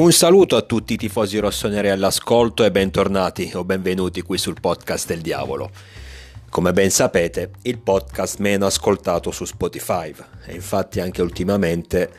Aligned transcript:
Un 0.00 0.12
saluto 0.12 0.56
a 0.56 0.62
tutti 0.62 0.94
i 0.94 0.96
tifosi 0.96 1.36
rossoneri 1.36 1.90
all'ascolto 1.90 2.64
e 2.64 2.70
bentornati 2.70 3.50
o 3.52 3.64
benvenuti 3.64 4.22
qui 4.22 4.38
sul 4.38 4.58
podcast 4.58 5.06
del 5.06 5.20
diavolo. 5.20 5.70
Come 6.48 6.72
ben 6.72 6.88
sapete, 6.88 7.50
il 7.64 7.80
podcast 7.80 8.38
meno 8.38 8.64
ascoltato 8.64 9.30
su 9.30 9.44
Spotify 9.44 10.10
e 10.46 10.54
infatti 10.54 11.00
anche 11.00 11.20
ultimamente 11.20 12.10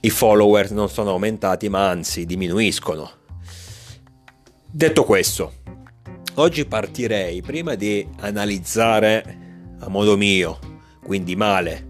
i 0.00 0.10
follower 0.10 0.70
non 0.72 0.90
sono 0.90 1.12
aumentati 1.12 1.70
ma 1.70 1.88
anzi 1.88 2.26
diminuiscono. 2.26 3.10
Detto 4.70 5.04
questo, 5.04 5.52
oggi 6.34 6.66
partirei 6.66 7.40
prima 7.40 7.74
di 7.74 8.06
analizzare 8.18 9.38
a 9.78 9.88
modo 9.88 10.14
mio, 10.14 10.58
quindi 11.02 11.34
male, 11.36 11.89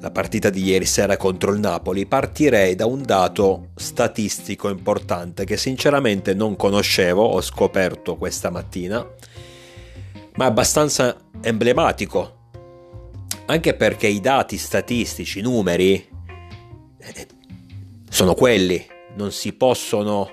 la 0.00 0.10
partita 0.10 0.48
di 0.48 0.62
ieri 0.62 0.86
sera 0.86 1.16
contro 1.18 1.52
il 1.52 1.60
Napoli, 1.60 2.06
partirei 2.06 2.74
da 2.74 2.86
un 2.86 3.02
dato 3.02 3.68
statistico 3.76 4.70
importante 4.70 5.44
che 5.44 5.58
sinceramente 5.58 6.32
non 6.32 6.56
conoscevo, 6.56 7.22
ho 7.22 7.40
scoperto 7.42 8.16
questa 8.16 8.50
mattina, 8.50 9.06
ma 10.36 10.44
è 10.44 10.48
abbastanza 10.48 11.16
emblematico, 11.42 12.38
anche 13.46 13.74
perché 13.74 14.06
i 14.06 14.20
dati 14.20 14.56
statistici, 14.56 15.40
i 15.40 15.42
numeri, 15.42 16.08
eh, 16.98 17.26
sono 18.08 18.34
quelli, 18.34 18.82
non 19.16 19.32
si 19.32 19.52
possono 19.52 20.30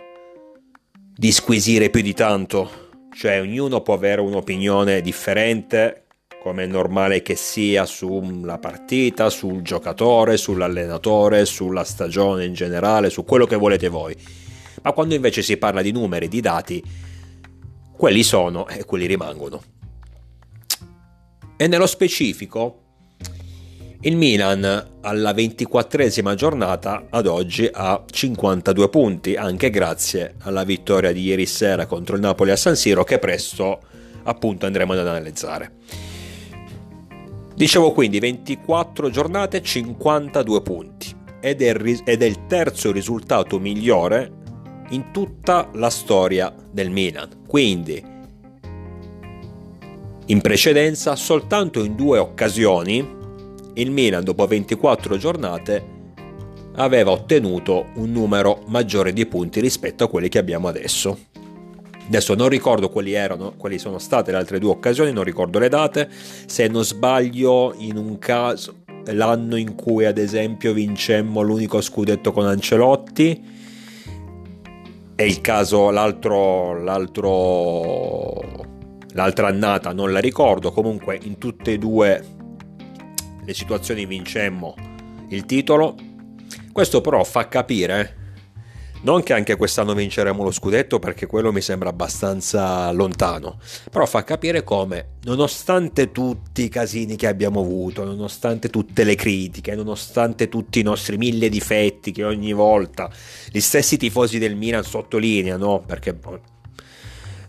disquisire 1.14 1.90
più 1.90 2.02
di 2.02 2.14
tanto, 2.14 2.70
cioè 3.14 3.42
ognuno 3.42 3.82
può 3.82 3.96
avere 3.96 4.22
un'opinione 4.22 5.02
differente 5.02 6.07
come 6.48 6.64
è 6.64 6.66
normale 6.68 7.22
che 7.22 7.36
sia 7.36 7.86
sulla 7.86 8.58
partita, 8.58 9.30
sul 9.30 9.62
giocatore, 9.64 10.38
sull'allenatore, 10.38 11.44
sulla 11.44 11.84
stagione 11.84 12.46
in 12.46 12.54
generale, 12.54 13.10
su 13.10 13.26
quello 13.26 13.46
che 13.46 13.58
volete 13.58 13.90
voi. 13.90 14.16
Ma 14.82 14.94
quando 14.94 15.14
invece 15.14 15.42
si 15.42 15.58
parla 15.58 15.82
di 15.82 15.92
numeri, 15.92 16.30
di 16.30 16.40
dati, 16.40 16.82
quelli 17.92 18.24
sono 18.24 18.66
e 18.70 18.86
quelli 18.86 19.08
rimangono. 19.08 19.62
E 21.58 21.68
nello 21.68 21.86
specifico, 21.86 22.84
il 24.02 24.16
Milan 24.16 24.92
alla 25.02 25.34
ventiquattresima 25.34 26.34
giornata 26.34 27.08
ad 27.10 27.28
oggi 27.28 27.70
ha 27.70 28.06
52 28.10 28.88
punti, 28.88 29.36
anche 29.36 29.70
grazie 29.70 30.36
alla 30.44 30.64
vittoria 30.64 31.12
di 31.12 31.24
ieri 31.24 31.46
sera 31.46 31.88
contro 31.88 32.16
il 32.16 32.22
Napoli 32.22 32.52
a 32.52 32.56
San 32.56 32.78
Siro 32.78 33.04
che 33.04 33.20
presto 33.20 33.82
appunto 34.24 34.66
andremo 34.66 34.94
ad 34.94 35.00
analizzare. 35.00 36.07
Dicevo 37.58 37.92
quindi 37.92 38.20
24 38.20 39.10
giornate, 39.10 39.64
52 39.64 40.62
punti 40.62 41.16
ed 41.40 41.64
è, 41.64 41.76
ed 42.06 42.22
è 42.22 42.26
il 42.26 42.46
terzo 42.46 42.92
risultato 42.92 43.58
migliore 43.58 44.32
in 44.90 45.10
tutta 45.12 45.68
la 45.74 45.90
storia 45.90 46.54
del 46.72 46.92
Milan. 46.92 47.46
Quindi 47.48 48.00
in 50.28 50.40
precedenza 50.40 51.16
soltanto 51.16 51.84
in 51.84 51.96
due 51.96 52.20
occasioni 52.20 53.16
il 53.74 53.90
Milan 53.90 54.24
dopo 54.24 54.46
24 54.46 55.18
giornate 55.18 55.96
aveva 56.76 57.10
ottenuto 57.10 57.88
un 57.96 58.12
numero 58.12 58.66
maggiore 58.68 59.14
di 59.14 59.26
punti 59.26 59.62
rispetto 59.62 60.04
a 60.04 60.08
quelli 60.08 60.30
che 60.30 60.38
abbiamo 60.38 60.68
adesso. 60.68 61.18
Adesso 62.08 62.36
non 62.36 62.48
ricordo 62.48 62.90
quali 62.90 63.14
erano, 63.14 63.54
quali 63.58 63.78
sono 63.78 64.00
state 64.00 64.32
le 64.32 64.38
altre 64.38 64.60
due 64.60 64.72
occasioni, 64.72 65.12
non 65.12 65.26
ricordo 65.26 65.60
le 65.60 65.68
date. 65.68 66.10
Se 66.46 66.68
non 66.68 66.86
sbaglio, 66.86 67.74
in 67.78 67.98
un 67.98 68.18
caso, 68.18 68.84
l'anno 69.06 69.58
in 69.58 69.76
cui 69.76 70.06
ad 70.06 70.18
esempio 70.18 70.72
vincemmo 70.72 71.42
l'unico 71.42 71.82
scudetto 71.82 72.32
con 72.32 72.46
Ancelotti. 72.46 73.56
E 75.16 75.26
il 75.26 75.42
caso, 75.42 75.90
l'altro, 75.90 76.82
l'altro, 76.82 78.42
l'altra 79.14 79.48
annata 79.48 79.92
non 79.92 80.14
la 80.14 80.20
ricordo. 80.20 80.72
Comunque, 80.72 81.20
in 81.24 81.38
tutte 81.38 81.74
e 81.74 81.78
due 81.78 82.24
le 83.44 83.54
situazioni 83.54 84.06
vincemmo 84.06 84.76
il 85.30 85.46
titolo. 85.46 85.96
Questo 86.72 87.02
però 87.02 87.24
fa 87.24 87.48
capire 87.48 88.17
non 89.02 89.24
che 89.24 89.34
anche 89.34 89.56
quest'anno 89.56 89.94
vinceremo 89.94 90.44
lo 90.44 90.52
scudetto 90.52 91.00
perché 91.00 91.28
quello 91.28 91.52
mi 91.52 91.62
sembra 91.62 91.90
abbastanza 91.90 92.92
lontano, 92.92 93.60
però 93.92 94.06
fa 94.06 94.24
capire 94.24 94.64
come, 94.64 95.16
nonostante 95.24 96.12
tutti 96.12 96.64
i 96.64 96.70
casini 96.70 97.16
che 97.16 97.28
abbiamo 97.28 97.62
avuto, 97.62 98.04
nonostante 98.04 98.70
tutte 98.70 99.04
le 99.04 99.16
critiche, 99.16 99.76
nonostante 99.76 100.50
tutti 100.50 100.80
i 100.80 100.84
nostri 100.84 101.18
mille 101.18 101.50
difetti 101.50 102.12
che 102.12 102.24
ogni 102.24 102.54
volta 102.54 103.10
gli 103.50 103.60
stessi 103.60 103.98
tifosi 103.98 104.40
del 104.40 104.56
Milan 104.56 104.84
sottolineano, 104.84 105.84
perché 105.86 106.14
boh, 106.14 106.40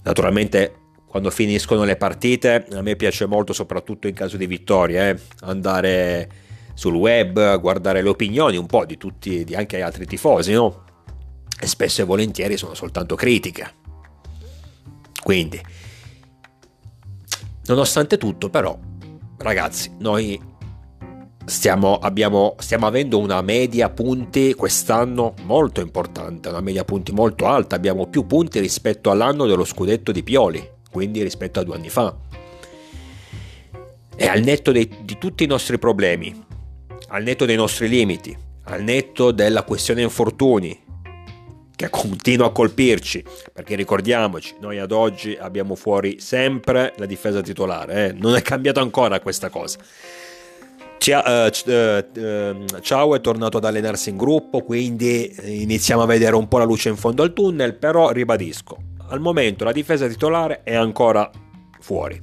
naturalmente 0.03 0.75
quando 1.09 1.31
finiscono 1.31 1.85
le 1.85 1.97
partite 1.97 2.67
a 2.71 2.83
me 2.83 2.95
piace 2.95 3.25
molto, 3.25 3.55
soprattutto 3.55 4.09
in 4.09 4.15
caso 4.15 4.37
di 4.37 4.47
vittoria, 4.47 5.09
eh, 5.09 5.19
andare 5.41 6.29
sul 6.75 6.95
web, 6.95 7.59
guardare 7.59 8.03
le 8.03 8.11
opinioni 8.11 8.57
un 8.59 8.67
po' 8.67 8.85
di 8.85 8.99
tutti, 8.99 9.43
di 9.43 9.55
anche 9.55 9.81
altri 9.81 10.05
tifosi, 10.05 10.53
no? 10.53 10.85
E 11.61 11.67
spesso 11.67 12.03
e 12.03 12.05
volentieri 12.05 12.57
sono 12.57 12.75
soltanto 12.75 13.15
critiche. 13.15 13.75
Quindi, 15.23 15.61
nonostante 17.67 18.17
tutto, 18.17 18.49
però, 18.49 18.79
ragazzi, 19.39 19.93
noi 19.99 20.41
stiamo, 21.45 21.99
abbiamo, 21.99 22.55
stiamo 22.59 22.87
avendo 22.87 23.19
una 23.19 23.41
media 23.43 23.91
punti 23.91 24.55
quest'anno 24.55 25.35
molto 25.43 25.81
importante, 25.81 26.49
una 26.49 26.61
media 26.61 26.85
punti 26.85 27.13
molto 27.13 27.47
alta, 27.47 27.75
abbiamo 27.75 28.07
più 28.07 28.27
punti 28.27 28.61
rispetto 28.61 29.11
all'anno 29.11 29.47
dello 29.47 29.65
scudetto 29.65 30.13
di 30.13 30.23
Pioli, 30.23 30.67
quindi 30.91 31.23
rispetto 31.23 31.61
a 31.61 31.65
due 31.65 31.75
anni 31.75 31.89
fa. 31.89 32.17
E 34.15 34.27
al 34.27 34.41
netto 34.41 34.73
dei, 34.73 34.89
di 35.03 35.17
tutti 35.19 35.45
i 35.45 35.47
nostri 35.47 35.79
problemi, 35.79 36.45
al 37.09 37.23
netto 37.23 37.45
dei 37.45 37.57
nostri 37.57 37.89
limiti, 37.89 38.37
al 38.65 38.83
netto 38.83 39.31
della 39.31 39.63
questione 39.63 40.03
infortuni, 40.03 40.87
che 41.79 41.91
continua 41.91 42.47
a 42.47 42.51
colpirci, 42.51 43.25
perché 43.53 43.77
ricordiamoci, 43.77 44.57
noi 44.59 44.81
ad 44.81 44.91
oggi 44.91 45.39
abbiamo 45.41 45.77
fuori 45.77 46.19
sempre 46.19 46.93
la 46.97 47.07
difesa 47.07 47.41
titolare, 47.41 48.09
eh? 48.09 48.13
non 48.15 48.35
è 48.35 48.43
cambiato 48.43 48.81
ancora 48.81 49.21
questa 49.21 49.49
cosa. 49.49 49.79
Eh, 51.01 51.53
eh, 51.65 52.57
ciao 52.81 53.15
è 53.15 53.21
tornato 53.21 53.59
ad 53.59 53.65
allenarsi 53.65 54.11
in 54.11 54.17
gruppo, 54.17 54.63
quindi 54.65 55.33
iniziamo 55.41 56.03
a 56.03 56.07
vedere 56.07 56.35
un 56.35 56.49
po' 56.49 56.59
la 56.59 56.65
luce 56.65 56.89
in 56.89 56.97
fondo 56.97 57.23
al 57.23 57.33
tunnel, 57.33 57.77
però 57.77 58.11
ribadisco, 58.11 58.77
al 59.11 59.21
momento 59.21 59.63
la 59.63 59.71
difesa 59.71 60.09
titolare 60.09 60.65
è 60.65 60.75
ancora 60.75 61.31
fuori. 61.79 62.21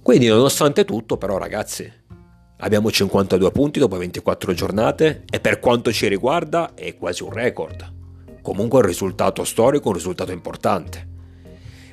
Quindi 0.00 0.28
nonostante 0.28 0.84
tutto, 0.84 1.16
però 1.16 1.36
ragazzi, 1.36 1.92
Abbiamo 2.60 2.90
52 2.90 3.52
punti 3.52 3.78
dopo 3.78 3.96
24 3.96 4.52
giornate 4.52 5.22
e 5.30 5.38
per 5.38 5.60
quanto 5.60 5.92
ci 5.92 6.08
riguarda 6.08 6.74
è 6.74 6.96
quasi 6.96 7.22
un 7.22 7.32
record. 7.32 7.94
Comunque 8.42 8.80
un 8.80 8.86
risultato 8.86 9.44
storico, 9.44 9.88
un 9.88 9.94
risultato 9.94 10.32
importante. 10.32 11.06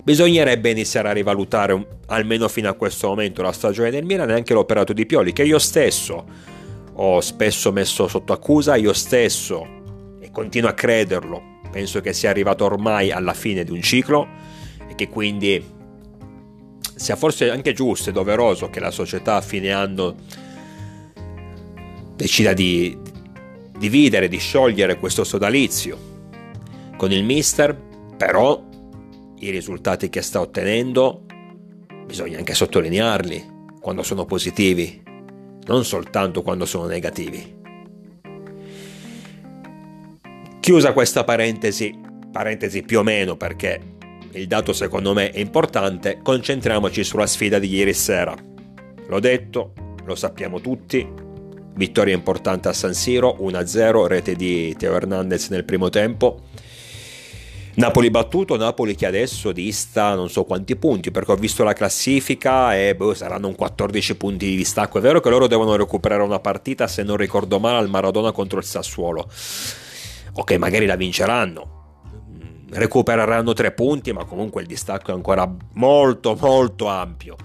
Bisognerebbe 0.03 0.71
iniziare 0.71 1.09
a 1.09 1.13
rivalutare 1.13 1.87
almeno 2.07 2.47
fino 2.47 2.67
a 2.67 2.73
questo 2.73 3.07
momento 3.07 3.43
la 3.43 3.51
stagione 3.51 3.91
del 3.91 4.05
Milan 4.05 4.31
e 4.31 4.33
anche 4.33 4.53
l'operato 4.53 4.91
di 4.91 5.05
Pioli 5.05 5.33
che 5.33 5.43
io 5.43 5.59
stesso 5.59 6.25
ho 6.93 7.21
spesso 7.21 7.71
messo 7.71 8.07
sotto 8.07 8.33
accusa, 8.33 8.75
io 8.75 8.93
stesso 8.93 9.67
e 10.19 10.31
continuo 10.31 10.69
a 10.69 10.73
crederlo, 10.73 11.59
penso 11.71 12.01
che 12.01 12.13
sia 12.13 12.31
arrivato 12.31 12.65
ormai 12.65 13.11
alla 13.11 13.33
fine 13.33 13.63
di 13.63 13.71
un 13.71 13.81
ciclo 13.81 14.27
e 14.87 14.95
che 14.95 15.09
quindi 15.09 15.63
sia 16.95 17.15
forse 17.15 17.51
anche 17.51 17.73
giusto 17.73 18.09
e 18.09 18.13
doveroso 18.13 18.69
che 18.69 18.79
la 18.79 18.91
società 18.91 19.35
a 19.35 19.41
fine 19.41 19.71
anno 19.71 20.15
decida 22.15 22.53
di 22.53 22.97
dividere, 23.77 24.27
di 24.27 24.37
sciogliere 24.37 24.97
questo 24.97 25.23
sodalizio. 25.23 26.13
Con 26.97 27.11
il 27.11 27.23
mister, 27.23 27.75
però, 28.17 28.63
i 29.39 29.49
risultati 29.49 30.09
che 30.09 30.21
sta 30.21 30.39
ottenendo 30.39 31.25
bisogna 32.05 32.37
anche 32.37 32.53
sottolinearli 32.53 33.53
quando 33.81 34.03
sono 34.03 34.25
positivi, 34.25 35.01
non 35.65 35.83
soltanto 35.83 36.41
quando 36.41 36.65
sono 36.65 36.85
negativi. 36.85 37.53
Chiusa 40.59 40.93
questa 40.93 41.23
parentesi, 41.23 41.93
parentesi 42.31 42.81
più 42.81 42.99
o 42.99 43.03
meno 43.03 43.35
perché 43.35 43.93
il 44.31 44.47
dato 44.47 44.73
secondo 44.73 45.13
me 45.13 45.29
è 45.29 45.39
importante, 45.39 46.19
concentriamoci 46.23 47.03
sulla 47.03 47.27
sfida 47.27 47.59
di 47.59 47.67
ieri 47.67 47.93
sera. 47.93 48.35
L'ho 49.07 49.19
detto, 49.19 49.73
lo 50.03 50.15
sappiamo 50.15 50.59
tutti, 50.59 51.07
Vittoria 51.75 52.13
importante 52.13 52.69
a 52.69 52.73
San 52.73 52.93
Siro, 52.93 53.37
1-0, 53.41 54.05
rete 54.05 54.35
di 54.35 54.73
Teo 54.77 54.95
Hernandez 54.95 55.49
nel 55.49 55.65
primo 55.65 55.89
tempo. 55.89 56.39
Napoli 57.75 58.09
battuto, 58.09 58.55
Napoli 58.55 58.95
che 58.95 59.05
adesso 59.05 59.51
dista 59.51 60.15
non 60.15 60.29
so 60.29 60.45
quanti 60.45 60.77
punti, 60.77 61.11
perché 61.11 61.33
ho 61.33 61.35
visto 61.35 61.65
la 61.65 61.73
classifica 61.73 62.73
e 62.77 62.95
boh, 62.95 63.13
saranno 63.13 63.49
un 63.49 63.55
14 63.55 64.15
punti 64.15 64.45
di 64.45 64.55
distacco. 64.55 64.99
È 64.99 65.01
vero 65.01 65.19
che 65.19 65.29
loro 65.29 65.47
devono 65.47 65.75
recuperare 65.75 66.23
una 66.23 66.39
partita, 66.39 66.87
se 66.87 67.03
non 67.03 67.17
ricordo 67.17 67.59
male, 67.59 67.79
al 67.79 67.89
Maradona 67.89 68.31
contro 68.31 68.59
il 68.59 68.63
Sassuolo. 68.63 69.29
ok 70.31 70.51
magari 70.53 70.85
la 70.85 70.95
vinceranno, 70.95 72.63
recupereranno 72.69 73.51
tre 73.51 73.73
punti, 73.73 74.13
ma 74.13 74.23
comunque 74.23 74.61
il 74.61 74.67
distacco 74.67 75.11
è 75.11 75.13
ancora 75.13 75.53
molto 75.73 76.37
molto 76.39 76.87
ampio. 76.87 77.35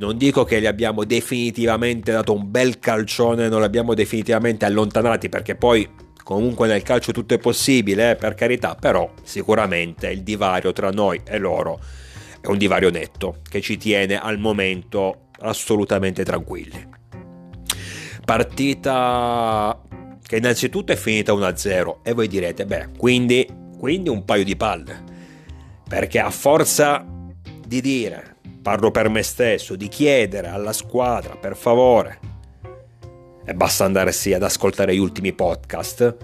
Non 0.00 0.16
dico 0.16 0.44
che 0.44 0.60
li 0.60 0.66
abbiamo 0.66 1.04
definitivamente 1.04 2.10
dato 2.10 2.32
un 2.32 2.50
bel 2.50 2.78
calcione, 2.78 3.50
non 3.50 3.58
li 3.58 3.66
abbiamo 3.66 3.92
definitivamente 3.92 4.64
allontanati 4.64 5.28
perché 5.28 5.56
poi 5.56 5.86
comunque 6.24 6.68
nel 6.68 6.82
calcio 6.82 7.12
tutto 7.12 7.34
è 7.34 7.38
possibile, 7.38 8.12
eh, 8.12 8.16
per 8.16 8.32
carità, 8.32 8.74
però 8.76 9.12
sicuramente 9.22 10.08
il 10.08 10.22
divario 10.22 10.72
tra 10.72 10.90
noi 10.90 11.20
e 11.22 11.36
loro 11.36 11.80
è 12.40 12.46
un 12.46 12.56
divario 12.56 12.88
netto 12.88 13.40
che 13.46 13.60
ci 13.60 13.76
tiene 13.76 14.18
al 14.18 14.38
momento 14.38 15.26
assolutamente 15.40 16.24
tranquilli. 16.24 16.88
Partita 18.24 19.78
che 20.26 20.36
innanzitutto 20.36 20.92
è 20.92 20.96
finita 20.96 21.34
1-0 21.34 21.96
e 22.02 22.14
voi 22.14 22.26
direte, 22.26 22.64
beh, 22.64 22.88
quindi, 22.96 23.46
quindi 23.76 24.08
un 24.08 24.24
paio 24.24 24.44
di 24.44 24.56
palle, 24.56 25.04
perché 25.86 26.20
a 26.20 26.30
forza 26.30 27.04
di 27.66 27.82
dire 27.82 28.29
parlo 28.62 28.90
per 28.90 29.08
me 29.08 29.22
stesso, 29.22 29.76
di 29.76 29.88
chiedere 29.88 30.48
alla 30.48 30.72
squadra, 30.72 31.36
per 31.36 31.56
favore, 31.56 32.18
e 33.44 33.54
basta 33.54 33.84
andarsi 33.84 34.32
ad 34.32 34.42
ascoltare 34.42 34.94
gli 34.94 34.98
ultimi 34.98 35.32
podcast 35.32 36.16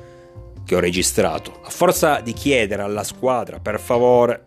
che 0.64 0.74
ho 0.74 0.80
registrato, 0.80 1.60
a 1.62 1.70
forza 1.70 2.20
di 2.20 2.32
chiedere 2.32 2.82
alla 2.82 3.04
squadra, 3.04 3.58
per 3.60 3.80
favore, 3.80 4.46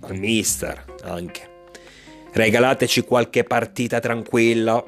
al 0.00 0.16
mister 0.16 0.84
anche, 1.04 1.48
regalateci 2.32 3.02
qualche 3.02 3.44
partita 3.44 4.00
tranquilla, 4.00 4.84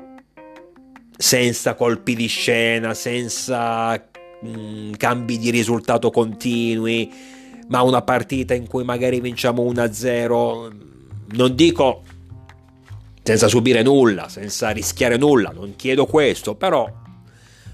senza 1.17 1.75
colpi 1.75 2.15
di 2.15 2.27
scena, 2.27 2.93
senza 2.93 3.93
mh, 3.93 4.49
mm, 4.49 4.93
cambi 4.95 5.39
di 5.39 5.51
risultato 5.51 6.11
continui, 6.11 7.13
ma 7.69 7.83
una 7.83 8.03
partita 8.03 8.53
in 8.53 8.67
cui 8.67 8.85
magari 8.85 9.21
vinciamo 9.21 9.63
1-0, 9.63 10.73
non 11.37 11.55
dico 11.55 12.03
senza 13.25 13.49
subire 13.49 13.83
nulla, 13.83 14.29
senza 14.29 14.69
rischiare 14.69 15.17
nulla, 15.17 15.51
non 15.51 15.77
chiedo 15.77 16.05
questo, 16.05 16.55
però 16.55 16.87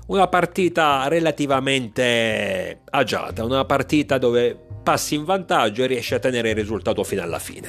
una 0.06 0.28
partita 0.28 1.08
relativamente 1.08 2.82
agiata, 2.88 3.44
una 3.44 3.64
partita 3.64 4.16
dove 4.16 4.56
passi 4.82 5.16
in 5.16 5.24
vantaggio 5.24 5.82
e 5.82 5.88
riesci 5.88 6.14
a 6.14 6.20
tenere 6.20 6.50
il 6.50 6.54
risultato 6.54 7.02
fino 7.02 7.22
alla 7.22 7.40
fine. 7.40 7.68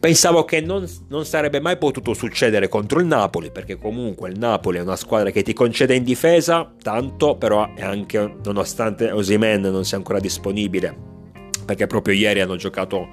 Pensavo 0.00 0.46
che 0.46 0.62
non, 0.62 0.88
non, 1.08 1.26
sarebbe 1.26 1.60
mai 1.60 1.76
potuto 1.76 2.14
succedere 2.14 2.68
contro 2.68 3.00
il 3.00 3.06
Napoli, 3.06 3.50
perché 3.50 3.76
comunque 3.76 4.30
il 4.30 4.38
Napoli 4.38 4.78
è 4.78 4.80
una 4.80 4.96
squadra 4.96 5.30
che 5.30 5.42
ti 5.42 5.52
concede 5.52 5.96
in 5.96 6.04
difesa, 6.04 6.72
tanto 6.80 7.36
però 7.36 7.74
è 7.74 7.82
anche, 7.82 8.36
nonostante 8.42 9.10
Osimen 9.10 9.60
non 9.60 9.84
sia 9.84 9.98
ancora 9.98 10.18
disponibile, 10.18 10.96
perché 11.66 11.86
proprio 11.86 12.14
ieri 12.14 12.40
hanno 12.40 12.56
giocato 12.56 13.08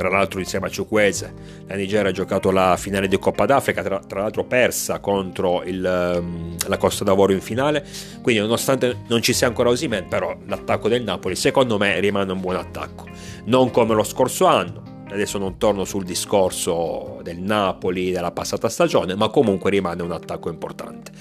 tra 0.00 0.08
l'altro 0.08 0.38
insieme 0.38 0.68
a 0.68 0.70
Ciuquese 0.70 1.34
la 1.66 1.74
Nigeria 1.74 2.08
ha 2.08 2.12
giocato 2.12 2.50
la 2.50 2.78
finale 2.78 3.06
di 3.06 3.18
Coppa 3.18 3.44
d'Africa 3.44 3.82
tra, 3.82 3.98
tra 3.98 4.22
l'altro 4.22 4.44
persa 4.44 4.98
contro 4.98 5.62
il, 5.62 6.16
um, 6.18 6.56
la 6.68 6.78
Costa 6.78 7.04
d'Avorio 7.04 7.36
in 7.36 7.42
finale 7.42 7.84
quindi 8.22 8.40
nonostante 8.40 9.00
non 9.08 9.20
ci 9.20 9.34
sia 9.34 9.46
ancora 9.46 9.68
Osimen 9.68 10.08
però 10.08 10.34
l'attacco 10.46 10.88
del 10.88 11.02
Napoli 11.02 11.36
secondo 11.36 11.76
me 11.76 12.00
rimane 12.00 12.32
un 12.32 12.40
buon 12.40 12.56
attacco 12.56 13.06
non 13.44 13.70
come 13.70 13.92
lo 13.92 14.02
scorso 14.02 14.46
anno 14.46 15.04
adesso 15.10 15.36
non 15.36 15.58
torno 15.58 15.84
sul 15.84 16.04
discorso 16.04 17.20
del 17.22 17.36
Napoli 17.36 18.10
della 18.10 18.30
passata 18.30 18.70
stagione 18.70 19.14
ma 19.14 19.28
comunque 19.28 19.68
rimane 19.68 20.00
un 20.02 20.12
attacco 20.12 20.48
importante 20.48 21.12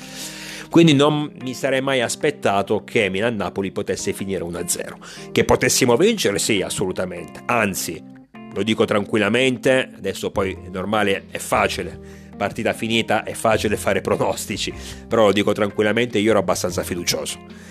quindi 0.70 0.94
non 0.94 1.30
mi 1.42 1.54
sarei 1.54 1.82
mai 1.82 2.00
aspettato 2.00 2.86
che 2.86 3.10
Milan-Napoli 3.10 3.72
potesse 3.72 4.14
finire 4.14 4.44
1-0. 4.44 5.32
Che 5.32 5.44
potessimo 5.44 5.98
vincere? 5.98 6.38
Sì, 6.38 6.62
assolutamente. 6.62 7.42
Anzi, 7.48 8.18
lo 8.60 8.66
dico 8.66 8.84
tranquillamente, 8.84 9.90
adesso 9.96 10.32
poi 10.32 10.52
è 10.52 10.68
normale, 10.70 11.28
è 11.32 11.38
facile. 11.38 11.98
Partita 12.36 12.74
finita, 12.74 13.24
è 13.24 13.32
facile 13.32 13.78
fare 13.78 14.02
pronostici, 14.02 14.74
però 15.08 15.28
lo 15.28 15.32
dico 15.32 15.54
tranquillamente, 15.54 16.18
io 16.18 16.32
ero 16.32 16.40
abbastanza 16.40 16.84
fiducioso 16.84 17.68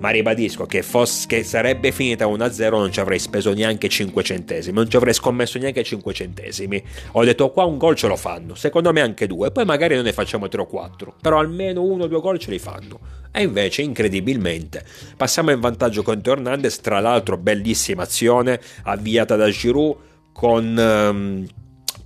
ma 0.00 0.08
ribadisco 0.08 0.64
che, 0.64 0.82
fosse, 0.82 1.26
che 1.26 1.44
sarebbe 1.44 1.92
finita 1.92 2.24
1-0 2.24 2.70
non 2.70 2.90
ci 2.90 3.00
avrei 3.00 3.18
speso 3.18 3.52
neanche 3.52 3.88
5 3.88 4.22
centesimi, 4.22 4.74
non 4.74 4.88
ci 4.88 4.96
avrei 4.96 5.12
scommesso 5.12 5.58
neanche 5.58 5.84
5 5.84 6.14
centesimi. 6.14 6.82
Ho 7.12 7.22
detto 7.22 7.50
qua 7.50 7.64
un 7.64 7.76
gol 7.76 7.96
ce 7.96 8.06
lo 8.06 8.16
fanno, 8.16 8.54
secondo 8.54 8.94
me 8.94 9.02
anche 9.02 9.26
due, 9.26 9.50
poi 9.50 9.66
magari 9.66 9.94
non 9.94 10.04
ne 10.04 10.14
facciamo 10.14 10.48
3 10.48 10.62
o 10.62 10.66
4, 10.66 11.16
però 11.20 11.38
almeno 11.38 11.82
uno 11.82 12.04
o 12.04 12.06
due 12.06 12.20
gol 12.20 12.38
ce 12.38 12.50
li 12.50 12.58
fanno. 12.58 12.98
E 13.30 13.42
invece, 13.42 13.82
incredibilmente, 13.82 14.84
passiamo 15.16 15.50
in 15.50 15.60
vantaggio 15.60 16.02
contro 16.02 16.32
Hernandez, 16.32 16.80
tra 16.80 16.98
l'altro 16.98 17.36
bellissima 17.36 18.04
azione 18.04 18.58
avviata 18.84 19.36
da 19.36 19.50
Giroud 19.50 20.08
con... 20.32 20.76
Um, 20.76 21.46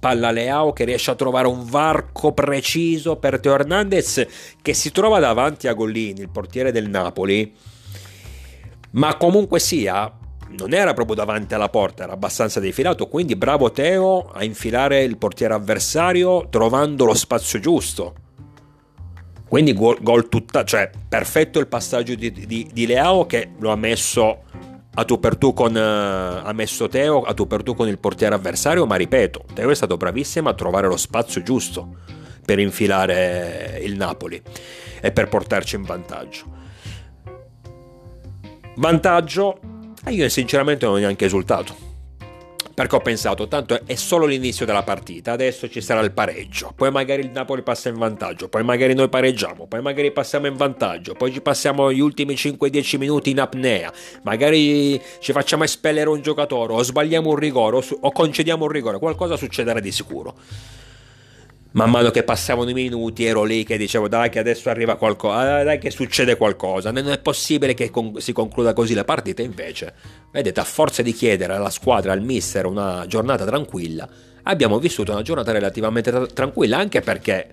palla 0.05 0.31
Leao 0.31 0.75
che 0.75 0.85
riesce 0.85 1.11
a 1.11 1.15
trovare 1.15 1.47
un 1.47 1.65
varco 1.65 2.33
preciso 2.33 3.17
per 3.17 3.41
Teo 3.41 3.55
Hernandez 3.55 4.27
che 4.61 4.75
si 4.75 4.93
trova 4.93 5.19
davanti 5.19 5.67
a 5.67 5.73
Gollini, 5.73 6.21
il 6.21 6.29
portiere 6.29 6.73
del 6.73 6.91
Napoli 6.91 7.51
ma 8.95 9.17
comunque 9.17 9.59
sia, 9.59 10.13
non 10.57 10.73
era 10.73 10.93
proprio 10.95 11.17
davanti 11.17 11.55
alla 11.55 11.69
porta, 11.69 12.05
era 12.05 12.13
abbastanza 12.13 12.61
defilato, 12.61 13.09
quindi 13.09 13.35
bravo 13.35 13.71
Teo 13.73 14.31
a 14.31 14.45
infilare 14.45 15.03
il 15.03 15.17
portiere 15.17 15.55
avversario 15.55 16.49
trovando 16.49 17.05
lo 17.05 17.15
spazio 17.15 17.59
giusto. 17.59 18.15
Quindi 19.49 19.73
gol, 19.73 19.99
gol 20.01 20.29
tutta, 20.29 20.65
cioè 20.65 20.91
perfetto 21.09 21.59
il 21.59 21.67
passaggio 21.67 22.15
di, 22.15 22.31
di, 22.31 22.69
di, 22.73 22.87
Leao 22.87 23.27
che 23.27 23.51
lo 23.59 23.71
ha 23.71 23.77
messo 23.77 24.43
a 24.95 25.05
tu 25.05 25.19
per 25.19 25.37
tu 25.37 25.53
con 25.53 25.77
ha 25.77 26.53
messo 26.53 26.89
Teo 26.89 27.23
a 27.23 27.35
tu 27.35 27.47
per 27.47 27.63
tu 27.63 27.75
con 27.75 27.89
il 27.89 27.99
portiere 27.99 28.35
avversario, 28.35 28.87
ma 28.87 28.97
ripeto, 28.97 29.45
Teo 29.55 29.71
è 29.71 29.75
stato 29.75 29.97
bravissimo 29.97 30.49
a 30.49 30.55
trovare 30.55 30.87
lo 30.87 30.97
spazio 30.97 31.43
giusto 31.43 31.97
per 32.45 32.59
infilare 32.59 33.81
il 33.83 33.97
Napoli 33.97 34.41
e 35.01 35.13
per 35.13 35.29
portarci 35.29 35.77
in 35.77 35.83
vantaggio. 35.83 36.45
Vantaggio, 38.77 39.59
e 40.05 40.13
io 40.13 40.29
sinceramente 40.29 40.85
non 40.85 40.97
ho 40.97 40.99
neanche 40.99 41.25
esultato. 41.25 41.94
Perché 42.75 42.97
ho 42.97 43.01
pensato, 43.01 43.47
tanto 43.47 43.79
è 43.87 43.95
solo 43.95 44.27
l'inizio 44.27 44.67
della 44.67 44.83
partita, 44.83 45.31
adesso 45.31 45.69
ci 45.69 45.81
sarà 45.81 46.01
il 46.01 46.11
pareggio, 46.11 46.73
poi 46.75 46.91
magari 46.91 47.23
il 47.23 47.31
Napoli 47.31 47.63
passa 47.63 47.89
in 47.89 47.95
vantaggio, 47.95 48.49
poi 48.49 48.65
magari 48.65 48.95
noi 48.95 49.09
pareggiamo, 49.09 49.67
poi 49.67 49.81
magari 49.81 50.11
passiamo 50.11 50.49
in 50.49 50.57
vantaggio, 50.57 51.15
poi 51.15 51.33
ci 51.33 51.41
passiamo 51.41 51.93
gli 51.93 52.01
ultimi 52.01 52.35
5-10 52.35 52.99
minuti 52.99 53.31
in 53.31 53.39
apnea, 53.39 53.93
magari 54.23 55.01
ci 55.21 55.31
facciamo 55.31 55.63
espellere 55.63 56.09
un 56.09 56.21
giocatore, 56.21 56.73
o 56.73 56.83
sbagliamo 56.83 57.31
un 57.31 57.37
rigore, 57.37 57.77
o, 57.77 57.85
o 58.01 58.11
concediamo 58.11 58.65
un 58.65 58.71
rigore, 58.71 58.99
qualcosa 58.99 59.37
succederà 59.37 59.79
di 59.79 59.93
sicuro 59.93 60.35
man 61.75 61.91
mano 61.91 62.11
che 62.11 62.23
passavano 62.23 62.71
i 62.71 62.75
minuti 62.75 63.25
ero 63.25 63.43
lì 63.43 63.65
che 63.65 63.77
dicevo 63.77 64.07
dai 64.09 64.31
che 64.31 64.39
adesso 64.39 64.69
arriva 64.69 64.97
qualcosa, 64.97 65.63
dai 65.65 65.79
che 65.79 65.91
succede 65.91 66.37
qualcosa, 66.37 66.93
non 66.93 67.11
è 67.11 67.19
possibile 67.19 67.75
che 67.75 67.91
con- 67.91 68.21
si 68.21 68.33
concluda 68.33 68.73
così 68.73 68.95
la 68.95 69.05
partita, 69.05 69.43
invece, 69.43 69.93
vedete, 70.31 70.61
a 70.61 70.65
forza 70.65 71.03
di 71.03 71.13
chiedere 71.13 71.55
alla 71.55 71.71
squadra, 71.71 72.13
al 72.13 72.23
mister 72.23 72.67
una 72.67 73.05
giornata 73.09 73.45
tranquilla, 73.45 74.09
abbiamo 74.45 74.79
vissuto 74.79 75.11
una 75.11 75.23
giornata 75.23 75.51
relativamente 75.51 76.11
tra- 76.11 76.27
tranquilla, 76.27 76.79
anche 76.79 77.01
perché 77.01 77.49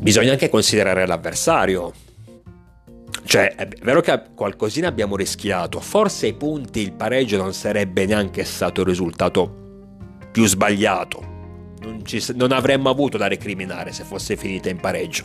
bisogna 0.00 0.30
anche 0.30 0.48
considerare 0.48 1.06
l'avversario. 1.06 1.92
Cioè, 3.24 3.56
è 3.56 3.66
vero 3.82 4.00
che 4.00 4.22
qualcosina 4.36 4.86
abbiamo 4.86 5.16
rischiato, 5.16 5.80
forse 5.80 6.28
i 6.28 6.34
punti, 6.34 6.82
il 6.82 6.92
pareggio 6.92 7.36
non 7.36 7.52
sarebbe 7.52 8.06
neanche 8.06 8.44
stato 8.44 8.82
il 8.82 8.86
risultato 8.86 9.64
più 10.30 10.46
sbagliato, 10.46 11.34
non, 11.86 12.04
ci, 12.04 12.22
non, 12.34 12.52
avremmo 12.52 12.90
avuto 12.90 13.16
da 13.16 13.28
recriminare 13.28 13.92
se 13.92 14.04
fosse 14.04 14.36
finita 14.36 14.68
in 14.68 14.78
pareggio. 14.78 15.24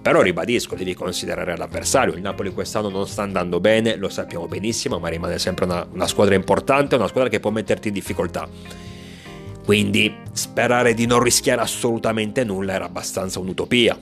Però 0.00 0.22
ribadisco, 0.22 0.74
devi 0.74 0.94
considerare 0.94 1.56
l'avversario. 1.56 2.14
Il 2.14 2.22
Napoli 2.22 2.52
quest'anno 2.52 2.88
non 2.88 3.06
sta 3.06 3.22
andando 3.22 3.60
bene, 3.60 3.96
lo 3.96 4.08
sappiamo 4.08 4.46
benissimo, 4.46 4.98
ma 4.98 5.08
rimane 5.08 5.38
sempre 5.38 5.66
una, 5.66 5.86
una 5.92 6.06
squadra 6.06 6.34
importante, 6.34 6.94
una 6.94 7.08
squadra 7.08 7.28
che 7.28 7.40
può 7.40 7.50
metterti 7.50 7.88
in 7.88 7.94
difficoltà. 7.94 8.48
Quindi 9.64 10.12
sperare 10.32 10.94
di 10.94 11.06
non 11.06 11.22
rischiare 11.22 11.60
assolutamente 11.60 12.42
nulla 12.44 12.72
era 12.72 12.86
abbastanza 12.86 13.38
un'utopia. 13.38 13.98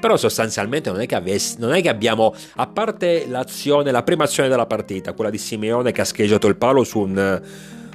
Però 0.00 0.16
sostanzialmente 0.16 0.90
non 0.90 1.00
è, 1.00 1.06
che 1.06 1.14
avessi, 1.14 1.56
non 1.58 1.72
è 1.72 1.82
che 1.82 1.88
abbiamo, 1.88 2.34
a 2.56 2.66
parte 2.66 3.26
l'azione, 3.26 3.90
la 3.90 4.02
prima 4.02 4.24
azione 4.24 4.48
della 4.48 4.66
partita, 4.66 5.12
quella 5.14 5.30
di 5.30 5.38
Simeone 5.38 5.92
che 5.92 6.00
ha 6.00 6.04
scheggiato 6.04 6.46
il 6.48 6.56
palo 6.56 6.84
su 6.84 7.00
un 7.00 7.42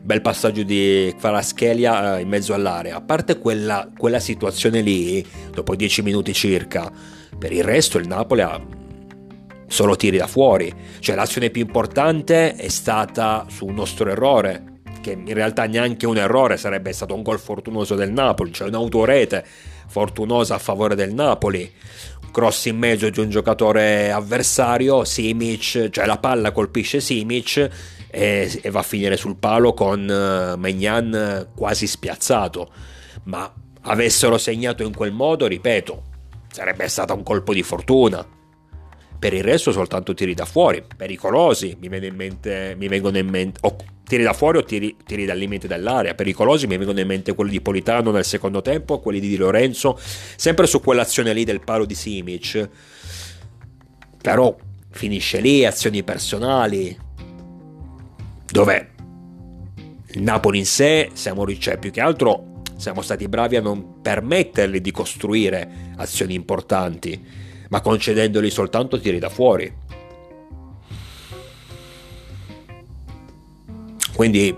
bel 0.01 0.21
passaggio 0.21 0.63
di 0.63 1.13
Faraschelia 1.17 2.17
eh, 2.17 2.21
in 2.21 2.27
mezzo 2.27 2.53
all'area. 2.53 2.95
A 2.95 3.01
parte 3.01 3.37
quella, 3.37 3.89
quella 3.95 4.19
situazione 4.19 4.81
lì, 4.81 5.25
dopo 5.51 5.75
10 5.75 6.01
minuti 6.01 6.33
circa, 6.33 6.91
per 7.37 7.51
il 7.51 7.63
resto 7.63 7.97
il 7.97 8.07
Napoli 8.07 8.41
ha 8.41 8.59
solo 9.67 9.95
tiri 9.95 10.17
da 10.17 10.27
fuori. 10.27 10.73
Cioè 10.99 11.15
l'azione 11.15 11.49
più 11.49 11.61
importante 11.61 12.55
è 12.55 12.67
stata 12.67 13.45
su 13.49 13.65
un 13.65 13.75
nostro 13.75 14.09
errore, 14.09 14.79
che 15.01 15.11
in 15.11 15.33
realtà 15.33 15.65
neanche 15.65 16.05
un 16.05 16.17
errore 16.17 16.57
sarebbe 16.57 16.91
stato 16.93 17.15
un 17.15 17.21
gol 17.21 17.39
fortunoso 17.39 17.95
del 17.95 18.11
Napoli, 18.11 18.51
cioè 18.51 18.67
un'autorete 18.67 19.45
fortunosa 19.87 20.55
a 20.55 20.59
favore 20.59 20.95
del 20.95 21.13
Napoli. 21.13 21.71
cross 22.31 22.65
in 22.65 22.77
mezzo 22.77 23.09
di 23.09 23.19
un 23.19 23.29
giocatore 23.29 24.09
avversario, 24.09 25.03
Simic, 25.03 25.89
cioè 25.89 26.05
la 26.05 26.17
palla 26.17 26.51
colpisce 26.51 27.01
Simic 27.01 27.69
e, 28.11 28.59
e 28.61 28.69
va 28.69 28.79
a 28.79 28.83
finire 28.83 29.15
sul 29.15 29.37
palo 29.37 29.73
con 29.73 30.01
uh, 30.01 30.59
Magnan 30.59 31.47
quasi 31.55 31.87
spiazzato. 31.87 32.69
Ma 33.23 33.51
avessero 33.83 34.37
segnato 34.37 34.83
in 34.83 34.93
quel 34.93 35.13
modo, 35.13 35.47
ripeto, 35.47 36.03
sarebbe 36.51 36.87
stato 36.89 37.13
un 37.13 37.23
colpo 37.23 37.53
di 37.53 37.63
fortuna. 37.63 38.25
Per 39.17 39.33
il 39.33 39.43
resto 39.43 39.71
soltanto 39.71 40.13
tiri 40.13 40.33
da 40.33 40.45
fuori, 40.45 40.83
pericolosi, 40.97 41.77
mi, 41.79 42.05
in 42.05 42.15
mente, 42.15 42.75
mi 42.77 42.87
vengono 42.87 43.17
in 43.17 43.27
mente... 43.27 43.59
Oh, 43.63 43.77
tiri 44.03 44.23
da 44.23 44.33
fuori 44.33 44.57
o 44.57 44.63
tiri, 44.63 44.97
tiri 45.05 45.23
dal 45.23 45.37
limite 45.37 45.69
dell'area, 45.69 46.15
pericolosi 46.15 46.67
mi 46.67 46.75
vengono 46.75 46.99
in 46.99 47.07
mente 47.07 47.33
quelli 47.33 47.51
di 47.51 47.61
Politano 47.61 48.11
nel 48.11 48.25
secondo 48.25 48.61
tempo, 48.61 48.99
quelli 48.99 49.21
di 49.21 49.29
Di 49.29 49.37
Lorenzo, 49.37 49.97
sempre 50.35 50.67
su 50.67 50.81
quell'azione 50.81 51.31
lì 51.31 51.45
del 51.45 51.61
palo 51.61 51.85
di 51.85 51.95
Simic. 51.95 52.69
Però 54.21 54.53
finisce 54.89 55.39
lì, 55.39 55.65
azioni 55.65 56.03
personali, 56.03 56.97
dove 58.51 58.89
il 60.13 60.21
Napoli 60.21 60.59
in 60.59 60.65
sé 60.65 61.09
siamo 61.13 61.45
cioè, 61.55 61.77
più 61.77 61.89
che 61.91 62.01
altro 62.01 62.61
siamo 62.75 63.01
stati 63.01 63.27
bravi 63.27 63.55
a 63.55 63.61
non 63.61 64.01
permettergli 64.01 64.81
di 64.81 64.91
costruire 64.91 65.93
azioni 65.97 66.33
importanti, 66.33 67.23
ma 67.69 67.79
concedendogli 67.79 68.49
soltanto 68.49 68.99
tiri 68.99 69.19
da 69.19 69.29
fuori. 69.29 69.71
Quindi 74.15 74.55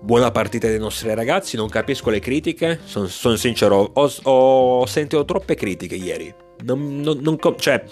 buona 0.00 0.30
partita 0.30 0.68
dei 0.68 0.78
nostri 0.78 1.12
ragazzi, 1.14 1.56
non 1.56 1.68
capisco 1.68 2.10
le 2.10 2.20
critiche, 2.20 2.80
sono 2.84 3.08
son 3.08 3.36
sincero, 3.36 3.90
ho, 3.92 4.12
ho, 4.22 4.86
sentito 4.86 5.24
troppe 5.24 5.54
critiche 5.54 5.96
ieri. 5.96 6.32
Non, 6.62 7.00
non, 7.00 7.18
non, 7.18 7.38
cioè, 7.58 7.84